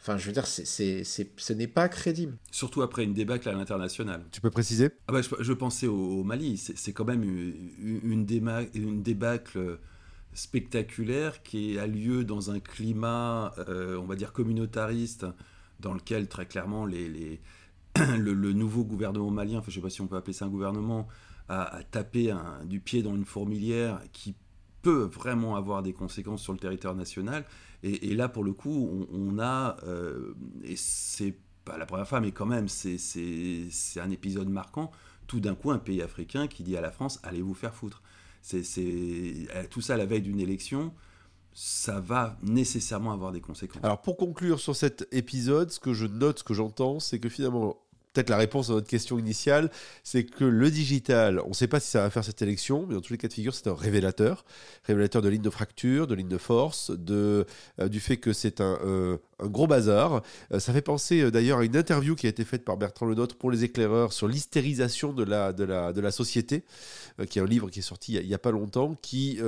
Enfin, 0.00 0.16
je 0.16 0.26
veux 0.26 0.32
dire, 0.32 0.46
c'est, 0.46 1.02
ce 1.02 1.52
n'est 1.52 1.66
pas 1.66 1.88
crédible. 1.88 2.36
Surtout 2.52 2.82
après 2.82 3.02
une 3.02 3.14
débâcle 3.14 3.48
à 3.48 3.52
l'international. 3.52 4.24
Tu 4.30 4.40
peux 4.40 4.50
préciser? 4.50 4.90
Ah 5.08 5.12
bah, 5.12 5.20
je, 5.22 5.52
pensais 5.52 5.88
au, 5.88 6.22
Mali. 6.22 6.56
C'est, 6.56 6.92
quand 6.92 7.04
même 7.04 7.24
une, 7.24 7.72
une, 8.04 8.26
une 8.74 9.02
débâcle 9.02 9.80
spectaculaire 10.34 11.42
qui 11.42 11.80
a 11.80 11.88
lieu 11.88 12.22
dans 12.22 12.52
un 12.52 12.60
climat, 12.60 13.52
euh, 13.68 13.96
on 13.96 14.04
va 14.04 14.14
dire, 14.14 14.32
communautariste, 14.32 15.26
dans 15.80 15.94
lequel 15.94 16.28
très 16.28 16.46
clairement 16.46 16.86
les 16.86 17.40
le, 18.18 18.52
nouveau 18.52 18.84
gouvernement 18.84 19.30
malien, 19.30 19.58
enfin, 19.58 19.70
je 19.70 19.78
ne 19.78 19.82
sais 19.82 19.86
pas 19.86 19.90
si 19.90 20.00
on 20.00 20.06
peut 20.06 20.16
appeler 20.16 20.32
ça 20.32 20.44
un 20.44 20.48
gouvernement, 20.48 21.08
a, 21.48 21.80
tapé 21.90 22.34
du 22.64 22.80
pied 22.80 23.02
dans 23.02 23.14
une 23.14 23.24
fourmilière 23.24 24.00
qui 24.12 24.34
peut 24.82 25.04
vraiment 25.04 25.56
avoir 25.56 25.82
des 25.82 25.92
conséquences 25.92 26.42
sur 26.42 26.52
le 26.52 26.58
territoire 26.58 26.94
national. 26.94 27.44
Et, 27.82 28.14
là, 28.14 28.28
pour 28.28 28.42
le 28.42 28.52
coup, 28.52 29.06
on, 29.12 29.38
a, 29.38 29.76
euh, 29.84 30.34
et 30.64 30.74
c'est 30.76 31.36
pas 31.64 31.78
la 31.78 31.86
première 31.86 32.08
fois, 32.08 32.20
mais 32.20 32.32
quand 32.32 32.46
même, 32.46 32.68
c'est 32.68 32.98
un 34.00 34.10
épisode 34.10 34.48
marquant, 34.48 34.90
tout 35.26 35.40
d'un 35.40 35.54
coup, 35.54 35.70
un 35.70 35.78
pays 35.78 36.02
africain 36.02 36.48
qui 36.48 36.62
dit 36.62 36.76
à 36.76 36.80
la 36.80 36.90
France, 36.90 37.20
allez 37.22 37.42
vous 37.42 37.54
faire 37.54 37.74
foutre. 37.74 38.02
C'est 38.42 38.62
tout 39.70 39.80
ça 39.80 39.94
à 39.94 39.96
la 39.96 40.06
veille 40.06 40.22
d'une 40.22 40.40
élection 40.40 40.92
ça 41.60 41.98
va 41.98 42.36
nécessairement 42.44 43.10
avoir 43.10 43.32
des 43.32 43.40
conséquences. 43.40 43.82
Alors 43.82 44.00
pour 44.00 44.16
conclure 44.16 44.60
sur 44.60 44.76
cet 44.76 45.08
épisode, 45.10 45.72
ce 45.72 45.80
que 45.80 45.92
je 45.92 46.06
note, 46.06 46.38
ce 46.38 46.44
que 46.44 46.54
j'entends, 46.54 47.00
c'est 47.00 47.18
que 47.18 47.28
finalement 47.28 47.76
peut-être 48.12 48.30
la 48.30 48.36
réponse 48.36 48.70
à 48.70 48.74
notre 48.74 48.86
question 48.86 49.18
initiale, 49.18 49.68
c'est 50.04 50.22
que 50.22 50.44
le 50.44 50.70
digital, 50.70 51.40
on 51.44 51.48
ne 51.48 51.54
sait 51.54 51.66
pas 51.66 51.80
si 51.80 51.90
ça 51.90 52.02
va 52.02 52.10
faire 52.10 52.22
cette 52.22 52.40
élection, 52.42 52.86
mais 52.86 52.94
dans 52.94 53.00
tous 53.00 53.12
les 53.12 53.18
cas 53.18 53.26
de 53.26 53.32
figure, 53.32 53.52
c'est 53.56 53.66
un 53.66 53.74
révélateur. 53.74 54.44
Révélateur 54.84 55.20
de 55.20 55.28
lignes 55.28 55.42
de 55.42 55.50
fracture, 55.50 56.06
de 56.06 56.14
lignes 56.14 56.28
de 56.28 56.38
force, 56.38 56.92
de, 56.92 57.44
euh, 57.80 57.88
du 57.88 57.98
fait 57.98 58.18
que 58.18 58.32
c'est 58.32 58.60
un, 58.60 58.78
euh, 58.84 59.18
gros 59.40 59.66
bazar. 59.66 60.22
Euh, 60.52 60.60
ça 60.60 60.72
fait 60.72 60.80
penser 60.80 61.28
d'ailleurs 61.32 61.58
à 61.58 61.64
une 61.64 61.76
interview 61.76 62.14
qui 62.14 62.26
a 62.26 62.30
été 62.30 62.44
faite 62.44 62.64
par 62.64 62.76
Bertrand 62.76 63.06
Lenôtre 63.06 63.36
pour 63.36 63.50
les 63.50 63.64
éclaireurs 63.64 64.12
sur 64.12 64.28
l'hystérisation 64.28 65.12
de 65.12 65.24
la, 65.24 66.12
société, 66.12 66.62
qui 67.28 67.40
est 67.40 67.42
un 67.42 67.46
livre 67.46 67.68
qui 67.68 67.80
est 67.80 67.82
sorti 67.82 68.14
il 68.14 68.26
n'y 68.26 68.32
a, 68.32 68.36
a, 68.36 68.38
pas 68.38 68.52
longtemps, 68.52 68.96
qui 69.02 69.40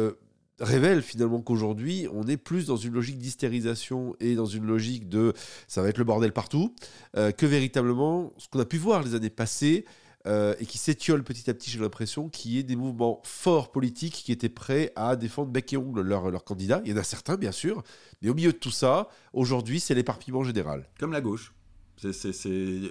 révèle 0.61 1.03
finalement 1.03 1.41
qu'aujourd'hui, 1.41 2.07
on 2.13 2.27
est 2.27 2.37
plus 2.37 2.67
dans 2.67 2.77
une 2.77 2.95
logique 2.95 3.19
d'hystérisation 3.19 4.15
et 4.21 4.35
dans 4.35 4.47
une 4.47 4.67
logique 4.67 5.09
de 5.09 5.33
ça 5.67 5.83
va 5.83 5.89
être 5.89 5.99
le 5.99 6.05
bordel 6.05 6.33
partout, 6.33 6.75
euh, 7.17 7.33
que 7.33 7.47
véritablement 7.47 8.33
ce 8.37 8.49
qu'on 8.49 8.61
a 8.61 8.65
pu 8.65 8.77
voir 8.77 9.03
les 9.03 9.15
années 9.15 9.31
passées 9.31 9.85
euh, 10.27 10.55
et 10.61 10.67
qui 10.67 10.77
s'étiole 10.77 11.25
petit 11.25 11.49
à 11.49 11.55
petit, 11.55 11.71
j'ai 11.71 11.79
l'impression, 11.79 12.29
qui 12.29 12.59
est 12.59 12.63
des 12.63 12.77
mouvements 12.77 13.23
forts 13.25 13.73
politiques 13.73 14.23
qui 14.25 14.33
étaient 14.33 14.51
prêts 14.51 14.93
à 14.95 15.17
défendre 15.17 15.51
bec 15.51 15.73
et 15.73 15.79
ongle 15.79 16.03
leurs 16.03 16.31
leur 16.31 16.45
candidats. 16.45 16.83
Il 16.85 16.91
y 16.91 16.95
en 16.95 16.99
a 16.99 17.05
certains, 17.05 17.37
bien 17.37 17.53
sûr, 17.53 17.83
mais 18.21 18.29
au 18.29 18.35
milieu 18.35 18.53
de 18.53 18.59
tout 18.59 18.71
ça, 18.71 19.09
aujourd'hui, 19.33 19.81
c'est 19.81 19.95
l'éparpillement 19.95 20.45
général. 20.45 20.87
Comme 20.99 21.13
la 21.13 21.23
gauche. 21.23 21.55
c'est 21.97 22.33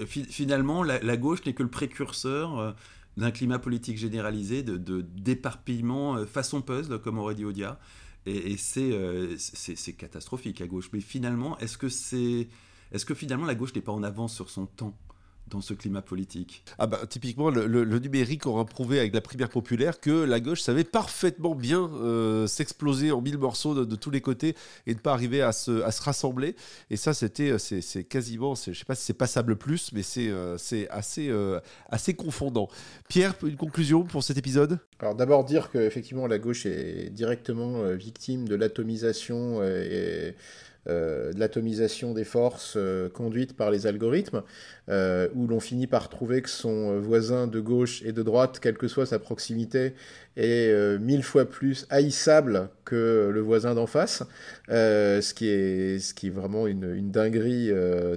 Finalement, 0.08 0.82
la, 0.84 1.18
gauche 1.18 1.46
n'est 1.46 1.54
que 1.54 1.64
le 1.64 1.70
précurseur. 1.70 2.76
D'un 3.20 3.32
climat 3.32 3.60
politique 3.60 3.98
généralisé, 3.98 4.64
de, 4.64 5.02
d'éparpillement 5.02 6.16
euh, 6.16 6.26
façon 6.26 6.62
puzzle, 6.62 7.00
comme 7.00 7.18
aurait 7.18 7.36
dit 7.36 7.44
Odia. 7.44 7.80
Et, 8.26 8.56
euh, 8.78 9.36
c'est, 9.38 9.76
c'est, 9.76 9.94
catastrophique 9.94 10.62
à 10.62 10.68
gauche. 10.68 10.90
Mais 10.94 11.02
finalement, 11.02 11.58
est-ce 11.60 11.78
que, 11.78 11.90
c'est, 11.90 12.48
est-ce 12.92 13.06
que 13.06 13.14
finalement 13.14 13.46
la 13.46 13.56
gauche 13.56 13.76
n'est 13.76 13.82
pas 13.82 13.92
en 13.92 14.04
avance 14.04 14.34
sur 14.34 14.50
son 14.50 14.66
temps? 14.66 14.98
Dans 15.50 15.62
ce 15.62 15.74
climat 15.74 16.02
politique. 16.02 16.64
Ah 16.78 16.88
bah, 16.88 17.02
typiquement, 17.10 17.50
le, 17.50 18.00
numérique 18.00 18.46
aura 18.46 18.66
prouvé 18.66 19.00
avec 19.00 19.14
la 19.14 19.22
primaire 19.22 19.50
populaire 19.50 20.00
que 20.00 20.24
la 20.24 20.40
gauche 20.40 20.62
savait 20.62 20.84
parfaitement 20.84 21.56
bien 21.56 21.90
euh, 22.02 22.48
s'exploser 22.48 23.12
en 23.12 23.22
mille 23.22 23.38
morceaux 23.38 23.86
de, 23.86 23.96
tous 23.96 24.12
les 24.12 24.22
côtés 24.22 24.56
et 24.88 24.94
ne 24.94 25.00
pas 25.00 25.14
arriver 25.14 25.42
à 25.42 25.52
se, 25.52 25.84
à 25.84 25.92
se 25.92 26.02
rassembler. 26.02 26.56
Et 26.90 26.98
ça, 26.98 27.14
c'était, 27.14 27.58
c'est, 27.60 28.04
quasiment, 28.04 28.56
je 28.56 28.74
sais 28.74 28.86
pas 28.86 28.96
si 28.96 29.06
c'est 29.06 29.14
passable 29.14 29.56
plus, 29.56 29.92
mais 29.94 30.04
c'est, 30.04 30.32
c'est 30.58 30.90
assez, 30.90 31.32
assez 31.90 32.14
confondant. 32.14 32.70
Pierre, 33.08 33.34
une 33.44 33.58
conclusion 33.58 34.04
pour 34.04 34.24
cet 34.24 34.38
épisode? 34.38 34.80
Alors 35.00 35.16
d'abord 35.16 35.46
dire 35.46 35.70
qu'effectivement 35.72 36.28
la 36.28 36.40
gauche 36.40 36.66
est 36.66 37.10
directement 37.10 37.84
victime 37.94 38.48
de 38.48 38.56
l'atomisation 38.56 39.64
et 39.64 40.30
euh, 40.30 40.32
de 40.88 41.40
l'atomisation 41.40 42.14
des 42.14 42.24
forces 42.24 42.74
euh, 42.78 43.10
conduite 43.10 43.56
par 43.56 43.70
les 43.72 43.86
algorithmes, 43.86 44.44
euh, 44.90 45.28
où 45.36 45.48
l'on 45.48 45.60
finit 45.60 45.88
par 45.88 46.10
trouver 46.10 46.42
que 46.42 46.50
son 46.50 47.00
voisin 47.00 47.48
de 47.48 47.60
gauche 47.60 48.02
et 48.04 48.12
de 48.12 48.24
droite, 48.24 48.60
quelle 48.60 48.78
que 48.78 48.88
soit 48.88 49.06
sa 49.06 49.20
proximité, 49.20 49.94
est 50.38 50.98
mille 51.00 51.24
fois 51.24 51.46
plus 51.46 51.86
haïssable 51.90 52.70
que 52.86 53.30
le 53.34 53.42
voisin 53.42 53.76
d'en 53.76 53.88
face, 53.88 54.24
ce, 54.70 55.34
qui 55.34 55.50
est, 55.50 56.00
ce 56.00 56.14
qui 56.14 56.28
est 56.28 56.32
vraiment 56.32 56.66
une, 56.66 57.12
dinguerie 57.12 57.72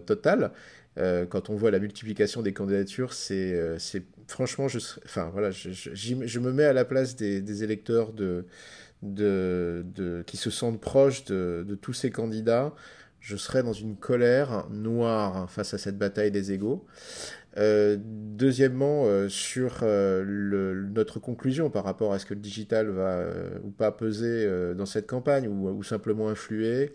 totale. 0.06 0.52
quand 0.96 1.50
on 1.50 1.56
voit 1.56 1.72
la 1.72 1.80
multiplication 1.80 2.42
des 2.42 2.52
candidatures, 2.52 3.12
c'est 3.12 3.58
franchement, 4.28 4.68
je, 4.68 4.78
enfin 5.04 5.30
voilà, 5.32 5.50
je, 5.50 6.38
me 6.38 6.52
mets 6.52 6.64
à 6.64 6.72
la 6.72 6.84
place 6.84 7.16
des 7.16 7.64
électeurs 7.64 8.12
de, 8.12 8.44
de, 9.02 10.22
qui 10.26 10.36
se 10.36 10.50
sentent 10.50 10.80
proches 10.80 11.24
de, 11.24 11.78
tous 11.80 11.92
ces 11.92 12.10
candidats, 12.10 12.74
je 13.20 13.36
serais 13.36 13.62
dans 13.62 13.72
une 13.72 13.96
colère 13.96 14.66
noire 14.70 15.50
face 15.50 15.74
à 15.74 15.78
cette 15.78 15.98
bataille 15.98 16.30
des 16.30 16.52
égaux. 16.52 16.86
Euh, 17.58 17.98
deuxièmement, 18.00 19.04
euh, 19.06 19.28
sur 19.28 19.80
euh, 19.82 20.86
notre 20.90 21.20
conclusion 21.20 21.68
par 21.68 21.84
rapport 21.84 22.12
à 22.14 22.18
ce 22.18 22.24
que 22.24 22.34
le 22.34 22.40
digital 22.40 22.88
va 22.88 23.26
ou 23.62 23.70
pas 23.70 23.92
peser 23.92 24.48
dans 24.74 24.86
cette 24.86 25.06
campagne 25.06 25.48
ou, 25.48 25.68
ou 25.68 25.82
simplement 25.82 26.28
influer, 26.28 26.92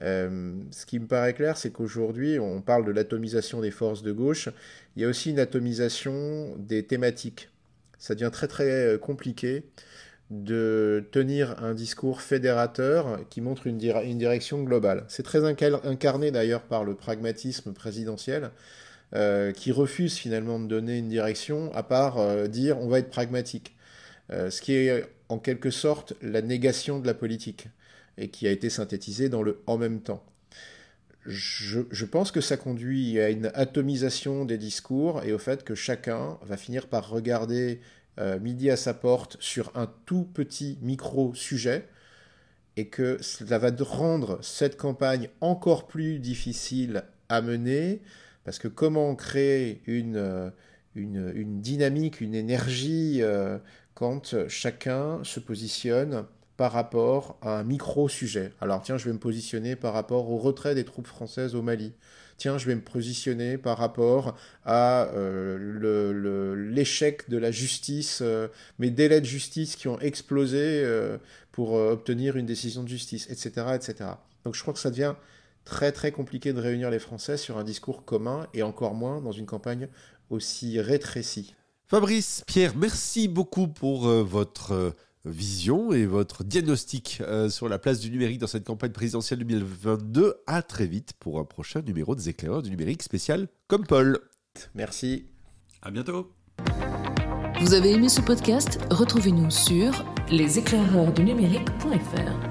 ce 0.00 0.86
qui 0.86 0.98
me 0.98 1.06
paraît 1.06 1.34
clair, 1.34 1.58
c'est 1.58 1.70
qu'aujourd'hui, 1.70 2.38
on 2.38 2.62
parle 2.62 2.86
de 2.86 2.90
l'atomisation 2.90 3.60
des 3.60 3.70
forces 3.70 4.02
de 4.02 4.12
gauche, 4.12 4.48
il 4.96 5.02
y 5.02 5.04
a 5.04 5.08
aussi 5.08 5.30
une 5.30 5.38
atomisation 5.38 6.56
des 6.56 6.84
thématiques. 6.84 7.50
Ça 7.98 8.14
devient 8.14 8.30
très 8.32 8.48
très 8.48 8.98
compliqué 8.98 9.64
de 10.30 11.08
tenir 11.10 11.60
un 11.62 11.74
discours 11.74 12.22
fédérateur 12.22 13.18
qui 13.30 13.40
montre 13.40 13.66
une, 13.66 13.78
direction 13.78 14.62
globale. 14.62 15.04
C'est 15.08 15.24
très 15.24 15.44
incarné 15.44 16.30
d'ailleurs 16.30 16.62
par 16.62 16.84
le 16.84 16.94
pragmatisme 16.94 17.72
présidentiel, 17.72 18.50
euh, 19.16 19.50
qui 19.50 19.72
refuse 19.72 20.14
finalement 20.14 20.60
de 20.60 20.68
donner 20.68 20.98
une 20.98 21.08
direction 21.08 21.74
à 21.74 21.82
part 21.82 22.18
euh, 22.18 22.46
dire 22.46 22.78
on 22.78 22.88
va 22.88 23.00
être 23.00 23.10
pragmatique. 23.10 23.74
Euh, 24.30 24.50
ce 24.50 24.62
qui 24.62 24.74
est 24.74 25.04
en 25.28 25.38
quelque 25.38 25.70
sorte 25.70 26.14
la 26.22 26.42
négation 26.42 27.00
de 27.00 27.06
la 27.08 27.14
politique, 27.14 27.66
et 28.16 28.28
qui 28.28 28.46
a 28.46 28.52
été 28.52 28.70
synthétisé 28.70 29.28
dans 29.28 29.42
le 29.42 29.60
en 29.66 29.78
même 29.78 30.00
temps. 30.00 30.24
je, 31.26 32.04
pense 32.04 32.30
que 32.30 32.40
ça 32.40 32.56
conduit 32.56 33.18
à 33.18 33.30
une 33.30 33.50
atomisation 33.54 34.44
des 34.44 34.58
discours 34.58 35.22
et 35.24 35.32
au 35.32 35.38
fait 35.38 35.64
que 35.64 35.74
chacun 35.74 36.38
va 36.42 36.56
finir 36.56 36.86
par 36.86 37.08
regarder 37.08 37.80
midi 38.40 38.70
à 38.70 38.76
sa 38.76 38.92
porte 38.92 39.38
sur 39.40 39.72
un 39.74 39.90
tout 40.04 40.24
petit 40.24 40.78
micro-sujet 40.82 41.88
et 42.76 42.88
que 42.88 43.18
cela 43.22 43.58
va 43.58 43.70
rendre 43.80 44.38
cette 44.42 44.76
campagne 44.76 45.28
encore 45.40 45.86
plus 45.86 46.18
difficile 46.18 47.04
à 47.28 47.40
mener 47.40 48.02
parce 48.44 48.58
que 48.58 48.68
comment 48.68 49.14
créer 49.14 49.82
une, 49.86 50.16
euh, 50.16 50.50
une, 50.94 51.32
une 51.34 51.60
dynamique, 51.60 52.20
une 52.20 52.34
énergie 52.34 53.18
euh, 53.22 53.58
quand 53.94 54.48
chacun 54.48 55.22
se 55.24 55.40
positionne 55.40 56.24
par 56.56 56.72
rapport 56.72 57.38
à 57.42 57.58
un 57.58 57.64
micro-sujet? 57.64 58.52
Alors 58.60 58.82
tiens, 58.82 58.96
je 58.96 59.04
vais 59.06 59.12
me 59.12 59.18
positionner 59.18 59.76
par 59.76 59.92
rapport 59.92 60.30
au 60.30 60.38
retrait 60.38 60.74
des 60.74 60.84
troupes 60.84 61.06
françaises 61.06 61.54
au 61.54 61.62
Mali 61.62 61.92
tiens, 62.40 62.56
je 62.58 62.66
vais 62.66 62.74
me 62.74 62.80
positionner 62.80 63.58
par 63.58 63.76
rapport 63.76 64.34
à 64.64 65.04
euh, 65.12 66.56
l'échec 66.56 67.28
de 67.28 67.36
la 67.36 67.50
justice, 67.50 68.20
euh, 68.22 68.48
mes 68.78 68.90
délais 68.90 69.20
de 69.20 69.26
justice 69.26 69.76
qui 69.76 69.88
ont 69.88 70.00
explosé 70.00 70.58
euh, 70.58 71.18
pour 71.52 71.74
obtenir 71.74 72.36
une 72.36 72.46
décision 72.46 72.82
de 72.82 72.88
justice, 72.88 73.28
etc., 73.30 73.66
etc. 73.74 74.10
Donc 74.44 74.54
je 74.54 74.62
crois 74.62 74.72
que 74.72 74.80
ça 74.80 74.90
devient 74.90 75.14
très 75.64 75.92
très 75.92 76.12
compliqué 76.12 76.54
de 76.54 76.60
réunir 76.60 76.90
les 76.90 76.98
Français 76.98 77.36
sur 77.36 77.58
un 77.58 77.64
discours 77.64 78.06
commun 78.06 78.46
et 78.54 78.62
encore 78.62 78.94
moins 78.94 79.20
dans 79.20 79.32
une 79.32 79.46
campagne 79.46 79.88
aussi 80.30 80.80
rétrécie. 80.80 81.54
Fabrice, 81.88 82.42
Pierre, 82.46 82.74
merci 82.74 83.28
beaucoup 83.28 83.68
pour 83.68 84.08
votre 84.08 84.94
vision 85.24 85.92
et 85.92 86.06
votre 86.06 86.44
diagnostic 86.44 87.18
euh, 87.20 87.48
sur 87.48 87.68
la 87.68 87.78
place 87.78 88.00
du 88.00 88.10
numérique 88.10 88.38
dans 88.38 88.46
cette 88.46 88.66
campagne 88.66 88.92
présidentielle 88.92 89.40
2022. 89.40 90.36
À 90.46 90.62
très 90.62 90.86
vite 90.86 91.12
pour 91.18 91.38
un 91.38 91.44
prochain 91.44 91.82
numéro 91.82 92.14
des 92.14 92.28
éclaireurs 92.28 92.62
du 92.62 92.70
numérique 92.70 93.02
spécial 93.02 93.48
comme 93.68 93.86
Paul. 93.86 94.18
Merci. 94.74 95.26
À 95.82 95.90
bientôt. 95.90 96.32
Vous 97.60 97.74
avez 97.74 97.92
aimé 97.92 98.08
ce 98.08 98.22
podcast? 98.22 98.80
Retrouvez-nous 98.90 99.50
sur 99.50 99.92
leséclaireurdunumérique.fr. 100.30 102.49